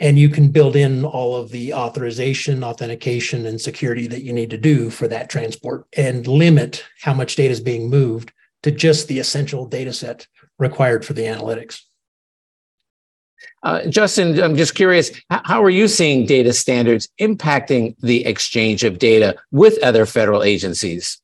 And 0.00 0.18
you 0.18 0.30
can 0.30 0.48
build 0.48 0.74
in 0.74 1.04
all 1.04 1.36
of 1.36 1.50
the 1.50 1.74
authorization 1.74 2.64
authentication 2.64 3.44
and 3.44 3.60
security 3.60 4.06
that 4.06 4.22
you 4.22 4.32
need 4.32 4.48
to 4.48 4.56
do 4.56 4.88
for 4.88 5.06
that 5.08 5.28
transport 5.28 5.84
and 5.94 6.26
limit 6.26 6.82
how 7.02 7.12
much 7.12 7.36
data 7.36 7.52
is 7.52 7.60
being 7.60 7.90
moved 7.90 8.32
to 8.62 8.70
just 8.70 9.06
the 9.06 9.18
essential 9.18 9.66
data 9.66 9.92
set 9.92 10.26
required 10.58 11.04
for 11.04 11.12
the 11.12 11.22
analytics. 11.22 11.82
Uh, 13.62 13.86
justin 13.86 14.40
i'm 14.42 14.56
just 14.56 14.74
curious 14.74 15.12
how 15.30 15.62
are 15.62 15.70
you 15.70 15.86
seeing 15.86 16.26
data 16.26 16.52
standards 16.52 17.08
impacting 17.20 17.94
the 18.00 18.24
exchange 18.26 18.82
of 18.82 18.98
data 18.98 19.36
with 19.52 19.80
other 19.82 20.06
federal 20.06 20.42
agencies? 20.42 21.20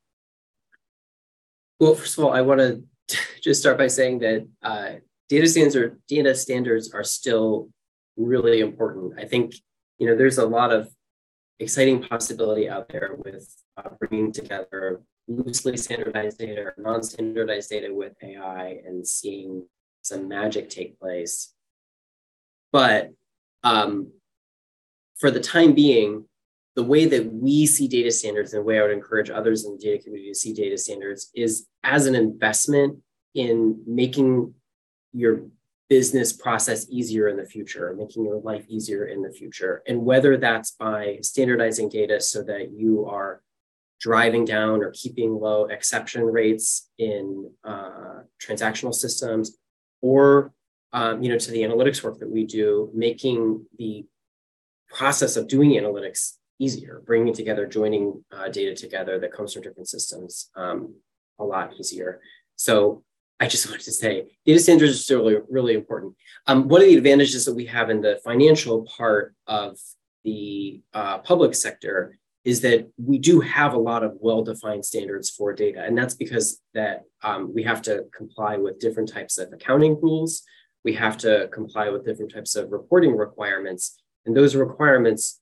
Well 1.80 1.96
first 1.96 2.18
of 2.18 2.24
all 2.24 2.32
i 2.32 2.40
want 2.40 2.60
to 2.60 2.84
just 3.42 3.60
start 3.60 3.78
by 3.78 3.86
saying 3.86 4.20
that 4.20 4.46
uh, 4.62 4.90
data 5.28 5.46
standards 5.46 5.76
are, 5.76 5.98
data 6.08 6.34
standards 6.34 6.92
are 6.92 7.04
still 7.04 7.68
really 8.16 8.60
important. 8.60 9.14
I 9.18 9.24
think 9.26 9.54
you 9.98 10.06
know 10.06 10.16
there's 10.16 10.38
a 10.38 10.46
lot 10.46 10.72
of 10.72 10.88
exciting 11.60 12.02
possibility 12.02 12.68
out 12.68 12.88
there 12.88 13.16
with 13.24 13.48
uh, 13.76 13.90
bringing 13.98 14.32
together 14.32 15.00
loosely 15.26 15.76
standardized 15.76 16.38
data 16.38 16.60
or 16.60 16.74
non-standardized 16.76 17.70
data 17.70 17.88
with 17.92 18.12
AI 18.22 18.80
and 18.84 19.06
seeing 19.06 19.66
some 20.02 20.28
magic 20.28 20.68
take 20.68 20.98
place. 21.00 21.54
But 22.72 23.12
um, 23.62 24.12
for 25.16 25.30
the 25.30 25.40
time 25.40 25.74
being, 25.74 26.26
the 26.76 26.82
way 26.82 27.06
that 27.06 27.32
we 27.32 27.66
see 27.66 27.86
data 27.86 28.10
standards 28.10 28.52
and 28.52 28.60
the 28.60 28.64
way 28.64 28.78
I 28.78 28.82
would 28.82 28.90
encourage 28.90 29.30
others 29.30 29.64
in 29.64 29.72
the 29.72 29.78
data 29.78 30.02
community 30.02 30.30
to 30.30 30.34
see 30.34 30.52
data 30.52 30.76
standards 30.76 31.30
is 31.34 31.66
as 31.84 32.06
an 32.06 32.14
investment 32.14 32.98
in 33.34 33.80
making 33.86 34.54
your 35.12 35.44
business 35.88 36.32
process 36.32 36.88
easier 36.90 37.28
in 37.28 37.36
the 37.36 37.44
future, 37.44 37.94
making 37.96 38.24
your 38.24 38.40
life 38.40 38.64
easier 38.68 39.06
in 39.06 39.22
the 39.22 39.30
future. 39.30 39.82
And 39.86 40.04
whether 40.04 40.36
that's 40.36 40.72
by 40.72 41.18
standardizing 41.22 41.88
data 41.90 42.20
so 42.20 42.42
that 42.42 42.72
you 42.72 43.06
are 43.06 43.42
driving 44.00 44.44
down 44.44 44.82
or 44.82 44.90
keeping 44.90 45.38
low 45.38 45.66
exception 45.66 46.24
rates 46.24 46.90
in 46.98 47.50
uh, 47.64 48.22
transactional 48.42 48.94
systems, 48.94 49.56
or 50.02 50.52
um, 50.92 51.22
you 51.22 51.28
know, 51.28 51.38
to 51.38 51.50
the 51.50 51.62
analytics 51.62 52.02
work 52.02 52.18
that 52.18 52.30
we 52.30 52.44
do, 52.44 52.90
making 52.94 53.64
the 53.78 54.04
process 54.88 55.36
of 55.36 55.48
doing 55.48 55.70
analytics 55.70 56.34
easier, 56.58 57.02
bringing 57.06 57.34
together, 57.34 57.66
joining 57.66 58.24
uh, 58.32 58.48
data 58.48 58.74
together 58.74 59.18
that 59.18 59.32
comes 59.32 59.52
from 59.52 59.62
different 59.62 59.88
systems 59.88 60.50
um, 60.56 60.94
a 61.38 61.44
lot 61.44 61.74
easier. 61.78 62.20
So 62.56 63.02
I 63.40 63.46
just 63.46 63.66
wanted 63.70 63.84
to 63.84 63.92
say 63.92 64.38
data 64.46 64.60
standards 64.60 64.92
are 64.92 65.02
still 65.02 65.24
really, 65.24 65.42
really 65.48 65.74
important. 65.74 66.14
Um, 66.46 66.68
one 66.68 66.82
of 66.82 66.88
the 66.88 66.96
advantages 66.96 67.44
that 67.44 67.54
we 67.54 67.66
have 67.66 67.90
in 67.90 68.00
the 68.00 68.20
financial 68.24 68.86
part 68.96 69.34
of 69.46 69.78
the 70.24 70.80
uh, 70.94 71.18
public 71.18 71.54
sector 71.54 72.18
is 72.44 72.60
that 72.60 72.86
we 72.98 73.18
do 73.18 73.40
have 73.40 73.72
a 73.72 73.78
lot 73.78 74.04
of 74.04 74.16
well-defined 74.20 74.84
standards 74.84 75.30
for 75.30 75.54
data, 75.54 75.82
and 75.82 75.96
that's 75.96 76.14
because 76.14 76.60
that 76.74 77.02
um, 77.22 77.52
we 77.54 77.62
have 77.62 77.80
to 77.80 78.04
comply 78.14 78.58
with 78.58 78.78
different 78.78 79.10
types 79.10 79.38
of 79.38 79.50
accounting 79.52 79.98
rules. 80.02 80.42
We 80.84 80.92
have 80.94 81.16
to 81.18 81.48
comply 81.52 81.88
with 81.88 82.04
different 82.04 82.34
types 82.34 82.54
of 82.54 82.70
reporting 82.70 83.16
requirements, 83.16 83.98
and 84.26 84.36
those 84.36 84.54
requirements 84.54 85.38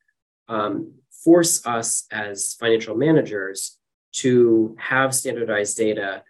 um, 0.49 0.92
force 1.24 1.64
us 1.66 2.06
as 2.10 2.54
financial 2.54 2.96
managers 2.96 3.78
to 4.12 4.76
have 4.78 5.14
standardized 5.14 5.76
data. 5.76 6.22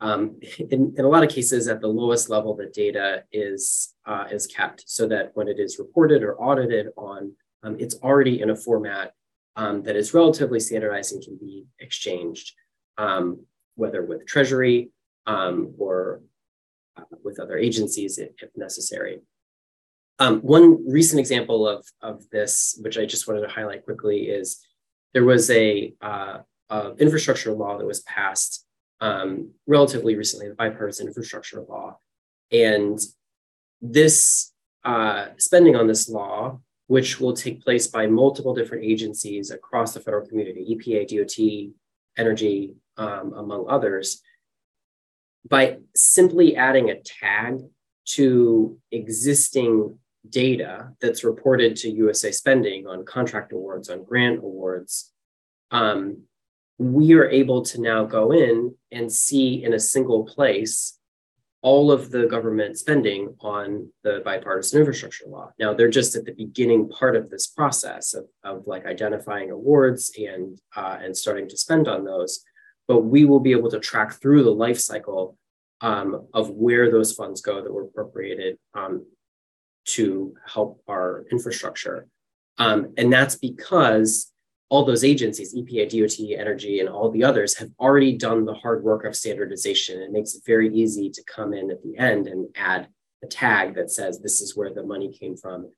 Um, 0.00 0.38
in, 0.58 0.94
in, 0.96 1.04
a 1.04 1.08
lot 1.08 1.24
of 1.24 1.30
cases 1.30 1.66
at 1.66 1.80
the 1.80 1.88
lowest 1.88 2.30
level 2.30 2.54
the 2.54 2.66
data 2.66 3.24
is 3.32 3.94
uh, 4.06 4.26
is 4.30 4.46
kept 4.46 4.84
so 4.86 5.08
that 5.08 5.32
when 5.34 5.48
it 5.48 5.58
is 5.58 5.80
reported 5.80 6.22
or 6.22 6.40
audited 6.40 6.90
on 6.96 7.32
um, 7.64 7.76
it's 7.80 7.96
already 7.96 8.40
in 8.40 8.50
a 8.50 8.56
format 8.56 9.12
um, 9.56 9.82
that 9.82 9.96
is 9.96 10.14
relatively 10.14 10.60
standardized 10.60 11.12
and 11.12 11.24
can 11.24 11.36
be 11.36 11.66
exchanged 11.80 12.54
um, 12.96 13.44
whether 13.74 14.04
with 14.04 14.24
treasury 14.24 14.92
um, 15.26 15.74
or 15.78 16.20
uh, 16.96 17.02
with 17.24 17.40
other 17.40 17.58
agencies 17.58 18.18
if, 18.18 18.30
if 18.40 18.50
necessary 18.56 19.18
um, 20.20 20.40
one 20.40 20.90
recent 20.90 21.20
example 21.20 21.68
of, 21.68 21.86
of 22.02 22.28
this 22.30 22.78
which 22.82 22.98
i 22.98 23.04
just 23.06 23.26
wanted 23.28 23.40
to 23.40 23.48
highlight 23.48 23.84
quickly 23.84 24.28
is 24.28 24.60
there 25.14 25.24
was 25.24 25.50
a 25.50 25.94
uh, 26.00 26.38
infrastructure 26.98 27.52
law 27.52 27.78
that 27.78 27.86
was 27.86 28.00
passed 28.02 28.66
um, 29.00 29.52
relatively 29.66 30.16
recently, 30.16 30.48
the 30.48 30.54
bipartisan 30.54 31.06
infrastructure 31.06 31.60
law. 31.60 31.98
And 32.50 32.98
this 33.80 34.52
uh, 34.84 35.26
spending 35.38 35.76
on 35.76 35.86
this 35.86 36.08
law, 36.08 36.60
which 36.86 37.20
will 37.20 37.34
take 37.34 37.62
place 37.62 37.86
by 37.86 38.06
multiple 38.06 38.54
different 38.54 38.84
agencies 38.84 39.50
across 39.50 39.92
the 39.92 40.00
federal 40.00 40.26
community, 40.26 40.74
EPA, 40.74 41.08
DOT, 41.08 41.74
Energy, 42.16 42.74
um, 42.96 43.32
among 43.34 43.66
others, 43.68 44.22
by 45.48 45.78
simply 45.94 46.56
adding 46.56 46.90
a 46.90 47.00
tag 47.00 47.60
to 48.04 48.78
existing 48.90 49.98
data 50.30 50.90
that's 51.00 51.24
reported 51.24 51.76
to 51.76 51.90
USA 51.90 52.30
spending 52.30 52.86
on 52.86 53.04
contract 53.04 53.52
awards, 53.52 53.88
on 53.88 54.04
grant 54.04 54.38
awards, 54.38 55.12
um, 55.70 56.22
we 56.78 57.14
are 57.14 57.28
able 57.28 57.62
to 57.62 57.80
now 57.80 58.04
go 58.04 58.32
in 58.32 58.74
and 58.92 59.12
see 59.12 59.64
in 59.64 59.74
a 59.74 59.80
single 59.80 60.24
place 60.24 60.98
all 61.60 61.90
of 61.90 62.10
the 62.10 62.26
government 62.26 62.78
spending 62.78 63.34
on 63.40 63.90
the 64.04 64.22
bipartisan 64.24 64.78
infrastructure 64.78 65.24
law. 65.26 65.50
Now 65.58 65.74
they're 65.74 65.88
just 65.90 66.14
at 66.14 66.24
the 66.24 66.32
beginning 66.32 66.88
part 66.88 67.16
of 67.16 67.30
this 67.30 67.48
process 67.48 68.14
of, 68.14 68.26
of 68.44 68.66
like 68.66 68.86
identifying 68.86 69.50
awards 69.50 70.12
and 70.16 70.58
uh, 70.76 70.98
and 71.02 71.16
starting 71.16 71.48
to 71.48 71.56
spend 71.56 71.88
on 71.88 72.04
those, 72.04 72.44
but 72.86 73.00
we 73.00 73.24
will 73.24 73.40
be 73.40 73.52
able 73.52 73.70
to 73.70 73.80
track 73.80 74.20
through 74.20 74.44
the 74.44 74.54
life 74.54 74.78
cycle 74.78 75.36
um, 75.80 76.28
of 76.32 76.50
where 76.50 76.90
those 76.90 77.12
funds 77.12 77.40
go 77.40 77.62
that 77.62 77.72
were 77.72 77.84
appropriated 77.84 78.56
um, 78.74 79.04
to 79.94 80.34
help 80.46 80.82
our 80.88 81.24
infrastructure, 81.30 82.06
um, 82.58 82.94
and 82.96 83.12
that's 83.12 83.36
because 83.36 84.32
all 84.70 84.84
those 84.84 85.04
agencies, 85.04 85.54
EPA, 85.54 85.88
DOT, 85.88 86.38
Energy, 86.38 86.80
and 86.80 86.88
all 86.88 87.10
the 87.10 87.24
others 87.24 87.56
have 87.56 87.70
already 87.80 88.16
done 88.16 88.44
the 88.44 88.54
hard 88.54 88.82
work 88.84 89.04
of 89.04 89.16
standardization. 89.16 90.02
It 90.02 90.12
makes 90.12 90.34
it 90.34 90.42
very 90.44 90.74
easy 90.74 91.08
to 91.10 91.22
come 91.24 91.54
in 91.54 91.70
at 91.70 91.82
the 91.82 91.96
end 91.96 92.26
and 92.26 92.48
add 92.54 92.88
a 93.22 93.26
tag 93.26 93.74
that 93.76 93.90
says 93.90 94.20
this 94.20 94.40
is 94.40 94.56
where 94.56 94.72
the 94.72 94.82
money 94.82 95.10
came 95.10 95.36
from. 95.36 95.70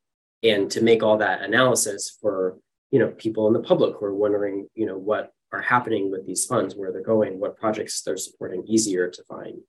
And 0.42 0.70
to 0.72 0.82
make 0.82 1.02
all 1.02 1.18
that 1.18 1.42
analysis 1.42 2.16
for 2.20 2.58
you 2.90 2.98
know 2.98 3.08
people 3.08 3.46
in 3.46 3.52
the 3.52 3.60
public 3.60 3.96
who 3.96 4.06
are 4.06 4.14
wondering, 4.14 4.66
you 4.74 4.86
know, 4.86 4.96
what 4.96 5.32
are 5.52 5.60
happening 5.60 6.10
with 6.10 6.26
these 6.26 6.46
funds, 6.46 6.74
where 6.74 6.92
they're 6.92 7.02
going, 7.02 7.38
what 7.38 7.58
projects 7.58 8.02
they're 8.02 8.16
supporting, 8.16 8.64
easier 8.66 9.08
to 9.08 9.22
find. 9.24 9.60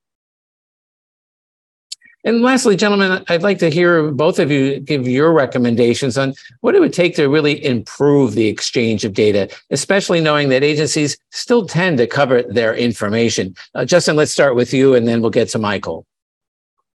And 2.23 2.41
lastly, 2.41 2.75
gentlemen, 2.75 3.23
I'd 3.29 3.41
like 3.41 3.57
to 3.59 3.69
hear 3.69 4.11
both 4.11 4.37
of 4.37 4.51
you 4.51 4.79
give 4.79 5.07
your 5.07 5.33
recommendations 5.33 6.17
on 6.17 6.35
what 6.59 6.75
it 6.75 6.79
would 6.79 6.93
take 6.93 7.15
to 7.15 7.27
really 7.27 7.63
improve 7.65 8.33
the 8.33 8.47
exchange 8.47 9.03
of 9.03 9.13
data, 9.13 9.49
especially 9.71 10.21
knowing 10.21 10.49
that 10.49 10.63
agencies 10.63 11.17
still 11.31 11.65
tend 11.65 11.97
to 11.97 12.05
cover 12.05 12.43
their 12.43 12.75
information. 12.75 13.55
Uh, 13.73 13.85
Justin, 13.85 14.15
let's 14.15 14.31
start 14.31 14.55
with 14.55 14.71
you 14.71 14.93
and 14.93 15.07
then 15.07 15.21
we'll 15.21 15.31
get 15.31 15.49
to 15.49 15.59
Michael. 15.59 16.05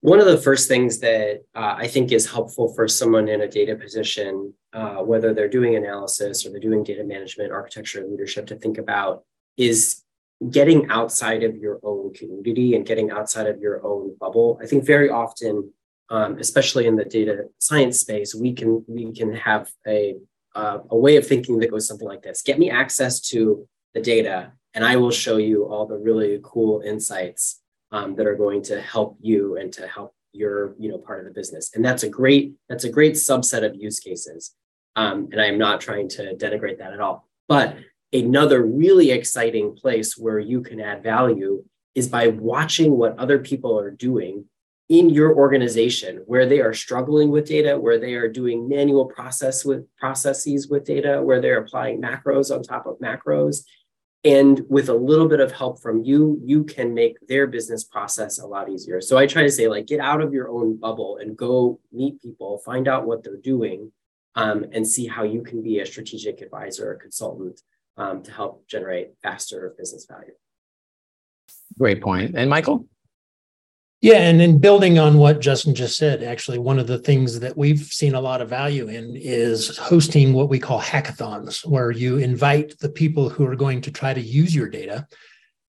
One 0.03 0.21
of 0.21 0.27
the 0.27 0.37
first 0.37 0.69
things 0.69 0.99
that 0.99 1.45
uh, 1.55 1.77
I 1.79 1.89
think 1.89 2.13
is 2.13 2.31
helpful 2.31 2.75
for 2.75 2.87
someone 2.87 3.27
in 3.27 3.41
a 3.41 3.49
data 3.49 3.75
position, 3.75 4.53
uh, 4.75 4.97
whether 4.97 5.33
they're 5.33 5.49
doing 5.49 5.77
analysis 5.77 6.45
or 6.45 6.51
they're 6.51 6.61
doing 6.61 6.85
data 6.85 7.03
management, 7.03 7.53
architecture, 7.53 8.07
leadership, 8.07 8.47
to 8.49 8.57
think 8.57 8.77
about 8.77 9.25
is 9.57 10.04
getting 10.51 10.91
outside 10.91 11.43
of 11.43 11.57
your 11.57 11.79
own 11.83 12.13
community 12.13 12.75
and 12.75 12.87
getting 12.87 13.11
outside 13.11 13.47
of 13.47 13.61
your 13.61 13.85
own 13.87 14.17
bubble. 14.21 14.59
I 14.63 14.67
think 14.67 14.85
very 14.85 15.11
often, 15.11 15.73
um, 16.11 16.39
especially 16.39 16.87
in 16.87 16.97
the 16.97 17.05
data 17.05 17.45
science 17.59 18.01
space, 18.01 18.35
we 18.35 18.53
can 18.53 18.85
we 18.87 19.13
can 19.13 19.35
have 19.35 19.71
a 19.87 20.17
uh, 20.55 20.79
a 20.91 20.97
way 20.97 21.17
of 21.17 21.27
thinking 21.27 21.59
that 21.59 21.71
goes 21.71 21.87
something 21.87 22.09
like 22.09 22.23
this: 22.23 22.43
Get 22.43 22.59
me 22.59 22.71
access 22.71 23.21
to 23.31 23.67
the 23.95 24.01
data, 24.01 24.53
and 24.75 24.85
I 24.85 24.97
will 24.97 25.11
show 25.11 25.37
you 25.37 25.65
all 25.67 25.87
the 25.87 25.97
really 25.97 26.41
cool 26.43 26.81
insights 26.81 27.61
um, 27.93 28.17
that 28.17 28.27
are 28.27 28.37
going 28.37 28.63
to 28.65 28.81
help 28.81 29.17
you 29.21 29.57
and 29.57 29.73
to 29.75 29.87
help 29.87 30.15
your 30.33 30.75
you 30.79 30.91
know 30.91 30.99
part 30.99 31.21
of 31.21 31.27
the 31.27 31.33
business. 31.33 31.71
And 31.75 31.85
that's 31.85 32.03
a 32.03 32.09
great 32.09 32.55
that's 32.69 32.85
a 32.85 32.91
great 32.91 33.15
subset 33.15 33.65
of 33.65 33.75
use 33.77 34.01
cases. 34.01 34.55
Um, 34.97 35.29
and 35.33 35.41
i'm 35.41 35.59
not 35.59 35.81
trying 35.81 36.09
to 36.11 36.37
denigrate 36.37 36.79
that 36.79 36.93
at 36.93 37.01
all. 37.01 37.29
But 37.49 37.77
another 38.15 38.65
really 38.65 39.11
exciting 39.11 39.75
place 39.75 40.17
where 40.17 40.39
you 40.39 40.63
can 40.63 40.81
add 40.81 41.03
value 41.03 41.65
is 41.95 42.09
by 42.09 42.29
watching 42.29 42.97
what 42.97 43.19
other 43.19 43.41
people 43.41 43.79
are 43.79 43.91
doing 43.91 44.45
in 44.89 45.11
your 45.11 45.35
organization 45.35 46.23
where 46.27 46.47
they 46.47 46.61
are 46.61 46.75
struggling 46.75 47.31
with 47.31 47.47
data 47.47 47.79
where 47.79 47.99
they 47.99 48.15
are 48.15 48.29
doing 48.29 48.69
manual 48.69 49.07
process 49.07 49.65
with 49.65 49.85
processes 49.97 50.69
with 50.69 50.85
data 50.85 51.21
where 51.23 51.41
they're 51.41 51.59
applying 51.59 52.01
macros 52.01 52.55
on 52.55 52.63
top 52.63 52.87
of 52.87 52.99
macros. 52.99 53.65
And 54.25 54.63
with 54.69 54.89
a 54.89 54.95
little 54.95 55.29
bit 55.29 55.41
of 55.41 55.53
help 55.53 55.83
from 55.83 56.05
you 56.05 56.39
you 56.45 56.65
can 56.65 56.95
make 56.95 57.17
their 57.27 57.47
business 57.47 57.83
process 57.83 58.39
a 58.39 58.47
lot 58.47 58.71
easier. 58.71 59.01
So 59.01 59.17
i 59.17 59.27
try 59.27 59.43
to 59.43 59.51
say 59.51 59.67
like 59.69 59.87
get 59.87 60.01
out 60.01 60.21
of 60.21 60.33
your 60.33 60.51
own 60.51 60.77
bubble 60.77 61.19
and 61.21 61.37
go 61.37 61.81
meet 61.91 62.21
people 62.23 62.59
find 62.59 62.87
out 62.87 63.07
what 63.07 63.25
they're 63.25 63.37
doing 63.39 63.91
um, 64.37 64.67
and 64.73 64.87
see 64.87 65.07
how 65.07 65.23
you 65.23 65.43
can 65.43 65.63
be 65.63 65.81
a 65.81 65.87
strategic 65.87 66.43
advisor 66.43 66.91
or 66.91 66.97
consultant 66.97 67.61
um, 67.97 68.23
to 68.23 68.33
help 68.33 68.67
generate 68.67 69.11
faster 69.23 69.75
business 69.79 70.07
value. 70.07 70.33
Great 71.79 72.03
point. 72.03 72.35
And 72.37 72.49
michael? 72.51 72.87
Yeah, 74.05 74.19
and 74.19 74.43
in 74.43 74.59
building 74.59 74.99
on 74.99 75.17
what 75.17 75.41
Justin 75.41 75.75
just 75.75 75.97
said, 75.97 76.23
actually, 76.23 76.59
one 76.59 76.79
of 76.79 76.87
the 76.87 76.99
things 76.99 77.41
that 77.41 77.57
we've 77.57 77.81
seen 77.81 78.15
a 78.15 78.21
lot 78.21 78.43
of 78.43 78.51
value 78.51 78.87
in 78.89 79.17
is 79.17 79.79
hosting 79.79 80.35
what 80.35 80.51
we 80.51 80.59
call 80.59 80.79
hackathons, 80.79 81.67
where 81.67 81.91
you 81.91 82.19
invite 82.19 82.79
the 82.81 82.91
people 82.91 83.31
who 83.31 83.47
are 83.47 83.57
going 83.57 83.81
to 83.81 83.91
try 83.91 84.13
to 84.13 84.21
use 84.21 84.55
your 84.55 84.69
data 84.69 85.07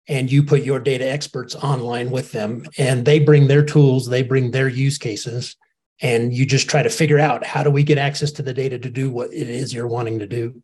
and 0.08 0.32
you 0.32 0.42
put 0.42 0.62
your 0.62 0.80
data 0.80 1.06
experts 1.06 1.54
online 1.56 2.10
with 2.10 2.32
them 2.32 2.64
and 2.78 3.04
they 3.04 3.18
bring 3.18 3.48
their 3.48 3.64
tools, 3.64 4.08
they 4.08 4.22
bring 4.22 4.50
their 4.50 4.68
use 4.68 4.96
cases, 4.96 5.54
and 6.00 6.32
you 6.32 6.46
just 6.46 6.70
try 6.70 6.82
to 6.82 6.88
figure 6.88 7.18
out 7.18 7.44
how 7.44 7.62
do 7.62 7.70
we 7.70 7.82
get 7.82 7.98
access 7.98 8.32
to 8.32 8.42
the 8.42 8.54
data 8.54 8.78
to 8.78 8.88
do 8.88 9.10
what 9.10 9.30
it 9.30 9.50
is 9.50 9.74
you're 9.74 9.86
wanting 9.86 10.18
to 10.18 10.26
do. 10.26 10.62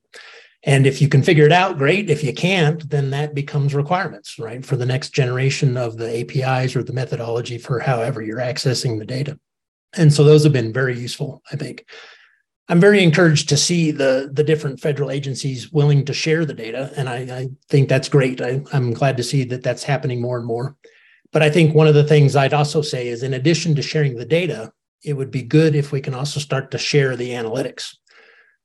And 0.64 0.86
if 0.86 1.00
you 1.00 1.08
can 1.08 1.22
figure 1.22 1.46
it 1.46 1.52
out, 1.52 1.78
great. 1.78 2.10
If 2.10 2.24
you 2.24 2.32
can't, 2.34 2.88
then 2.90 3.10
that 3.10 3.34
becomes 3.34 3.74
requirements, 3.74 4.38
right, 4.38 4.64
for 4.64 4.76
the 4.76 4.86
next 4.86 5.10
generation 5.10 5.76
of 5.76 5.96
the 5.96 6.20
APIs 6.20 6.74
or 6.74 6.82
the 6.82 6.92
methodology 6.92 7.58
for 7.58 7.78
however 7.78 8.22
you're 8.22 8.38
accessing 8.38 8.98
the 8.98 9.06
data. 9.06 9.38
And 9.96 10.12
so 10.12 10.24
those 10.24 10.42
have 10.44 10.52
been 10.52 10.72
very 10.72 10.98
useful, 10.98 11.42
I 11.52 11.56
think. 11.56 11.86
I'm 12.68 12.80
very 12.80 13.02
encouraged 13.02 13.48
to 13.48 13.56
see 13.56 13.92
the 13.92 14.28
the 14.30 14.44
different 14.44 14.78
federal 14.78 15.10
agencies 15.10 15.72
willing 15.72 16.04
to 16.04 16.12
share 16.12 16.44
the 16.44 16.52
data, 16.52 16.92
and 16.98 17.08
I, 17.08 17.16
I 17.16 17.48
think 17.70 17.88
that's 17.88 18.10
great. 18.10 18.42
I, 18.42 18.62
I'm 18.74 18.92
glad 18.92 19.16
to 19.16 19.22
see 19.22 19.44
that 19.44 19.62
that's 19.62 19.82
happening 19.82 20.20
more 20.20 20.36
and 20.36 20.46
more. 20.46 20.76
But 21.32 21.42
I 21.42 21.48
think 21.48 21.74
one 21.74 21.86
of 21.86 21.94
the 21.94 22.04
things 22.04 22.36
I'd 22.36 22.52
also 22.52 22.82
say 22.82 23.08
is, 23.08 23.22
in 23.22 23.32
addition 23.32 23.74
to 23.76 23.82
sharing 23.82 24.16
the 24.16 24.26
data, 24.26 24.70
it 25.02 25.14
would 25.14 25.30
be 25.30 25.42
good 25.42 25.74
if 25.74 25.92
we 25.92 26.02
can 26.02 26.12
also 26.12 26.40
start 26.40 26.70
to 26.72 26.78
share 26.78 27.16
the 27.16 27.30
analytics 27.30 27.94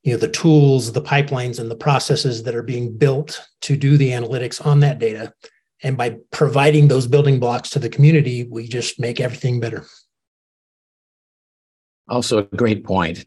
you 0.04 0.12
know 0.12 0.20
the 0.20 0.28
tools 0.28 0.92
the 0.92 1.02
pipelines 1.02 1.60
and 1.60 1.72
the 1.72 1.76
processes 1.76 2.44
that 2.44 2.56
are 2.56 2.64
being 2.64 2.96
built 2.96 3.46
to 3.62 3.76
do 3.76 3.98
the 3.98 4.10
analytics 4.10 4.66
on 4.66 4.80
that 4.82 5.00
data 5.00 5.34
and 5.82 5.98
by 5.98 6.16
providing 6.32 6.88
those 6.88 7.08
building 7.08 7.40
blocks 7.40 7.70
to 7.70 7.80
the 7.80 7.90
community 7.90 8.44
we 8.44 8.68
just 8.68 9.00
make 9.00 9.20
everything 9.20 9.60
better 9.60 9.86
also 12.10 12.38
a 12.38 12.44
great 12.44 12.84
point 12.84 13.26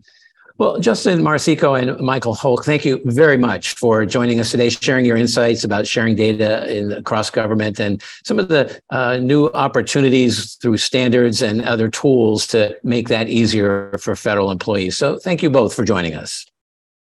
well, 0.59 0.81
Justin 0.81 1.21
Marsico 1.21 1.79
and 1.79 2.01
Michael 2.01 2.35
Holck, 2.35 2.65
thank 2.65 2.87
you 2.87 3.03
very 3.05 3.37
much 3.37 3.75
for 3.75 4.07
joining 4.07 4.41
us 4.41 4.51
today, 4.51 4.71
sharing 4.71 5.05
your 5.05 5.19
insights 5.19 5.65
about 5.65 5.87
sharing 5.87 6.17
data 6.17 6.75
in 6.75 6.93
across 6.93 7.29
government 7.29 7.79
and 7.79 8.03
some 8.25 8.39
of 8.39 8.49
the 8.49 8.81
uh, 8.89 9.19
new 9.19 9.49
opportunities 9.49 10.55
through 10.55 10.79
standards 10.79 11.43
and 11.43 11.61
other 11.63 11.91
tools 11.91 12.47
to 12.47 12.75
make 12.83 13.09
that 13.09 13.29
easier 13.29 13.95
for 14.01 14.17
federal 14.17 14.51
employees. 14.51 14.97
So, 14.97 15.19
thank 15.19 15.43
you 15.43 15.51
both 15.51 15.75
for 15.75 15.85
joining 15.85 16.15
us. 16.15 16.47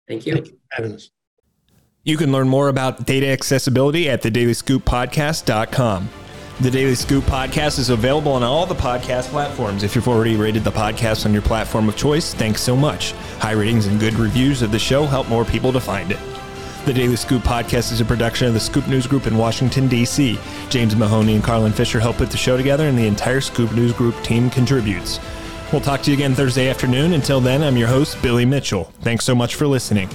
Thank 0.07 0.25
you. 0.25 0.35
Thank 0.35 0.47
you 0.79 0.97
You 2.03 2.17
can 2.17 2.31
learn 2.31 2.47
more 2.47 2.69
about 2.69 3.05
data 3.05 3.27
accessibility 3.27 4.09
at 4.09 4.21
thedailyscooppodcast.com. 4.21 6.09
The 6.59 6.71
Daily 6.71 6.95
Scoop 6.95 7.23
podcast 7.25 7.77
is 7.77 7.91
available 7.91 8.31
on 8.31 8.41
all 8.41 8.65
the 8.65 8.73
podcast 8.73 9.27
platforms. 9.27 9.83
If 9.83 9.93
you've 9.93 10.07
already 10.07 10.35
rated 10.35 10.63
the 10.63 10.71
podcast 10.71 11.27
on 11.27 11.33
your 11.33 11.43
platform 11.43 11.87
of 11.87 11.95
choice, 11.95 12.33
thanks 12.33 12.61
so 12.61 12.75
much. 12.75 13.11
High 13.37 13.51
ratings 13.51 13.85
and 13.85 13.99
good 13.99 14.15
reviews 14.15 14.63
of 14.63 14.71
the 14.71 14.79
show 14.79 15.05
help 15.05 15.29
more 15.29 15.45
people 15.45 15.71
to 15.71 15.79
find 15.79 16.11
it. 16.11 16.17
The 16.85 16.93
Daily 16.93 17.15
Scoop 17.15 17.43
podcast 17.43 17.91
is 17.91 18.01
a 18.01 18.05
production 18.05 18.47
of 18.47 18.55
the 18.55 18.59
Scoop 18.59 18.87
News 18.87 19.05
Group 19.05 19.27
in 19.27 19.37
Washington, 19.37 19.87
D.C. 19.87 20.39
James 20.69 20.95
Mahoney 20.95 21.35
and 21.35 21.43
Carlin 21.43 21.73
Fisher 21.73 21.99
help 21.99 22.17
put 22.17 22.31
the 22.31 22.37
show 22.37 22.57
together, 22.57 22.87
and 22.87 22.97
the 22.97 23.05
entire 23.05 23.41
Scoop 23.41 23.71
News 23.73 23.93
Group 23.93 24.15
team 24.23 24.49
contributes. 24.49 25.19
We'll 25.71 25.81
talk 25.81 26.01
to 26.03 26.11
you 26.11 26.15
again 26.15 26.33
Thursday 26.33 26.69
afternoon. 26.69 27.13
Until 27.13 27.41
then, 27.41 27.61
I'm 27.61 27.75
your 27.75 27.89
host, 27.89 28.21
Billy 28.21 28.45
Mitchell. 28.45 28.85
Thanks 29.01 29.25
so 29.25 29.35
much 29.35 29.55
for 29.55 29.67
listening. 29.67 30.09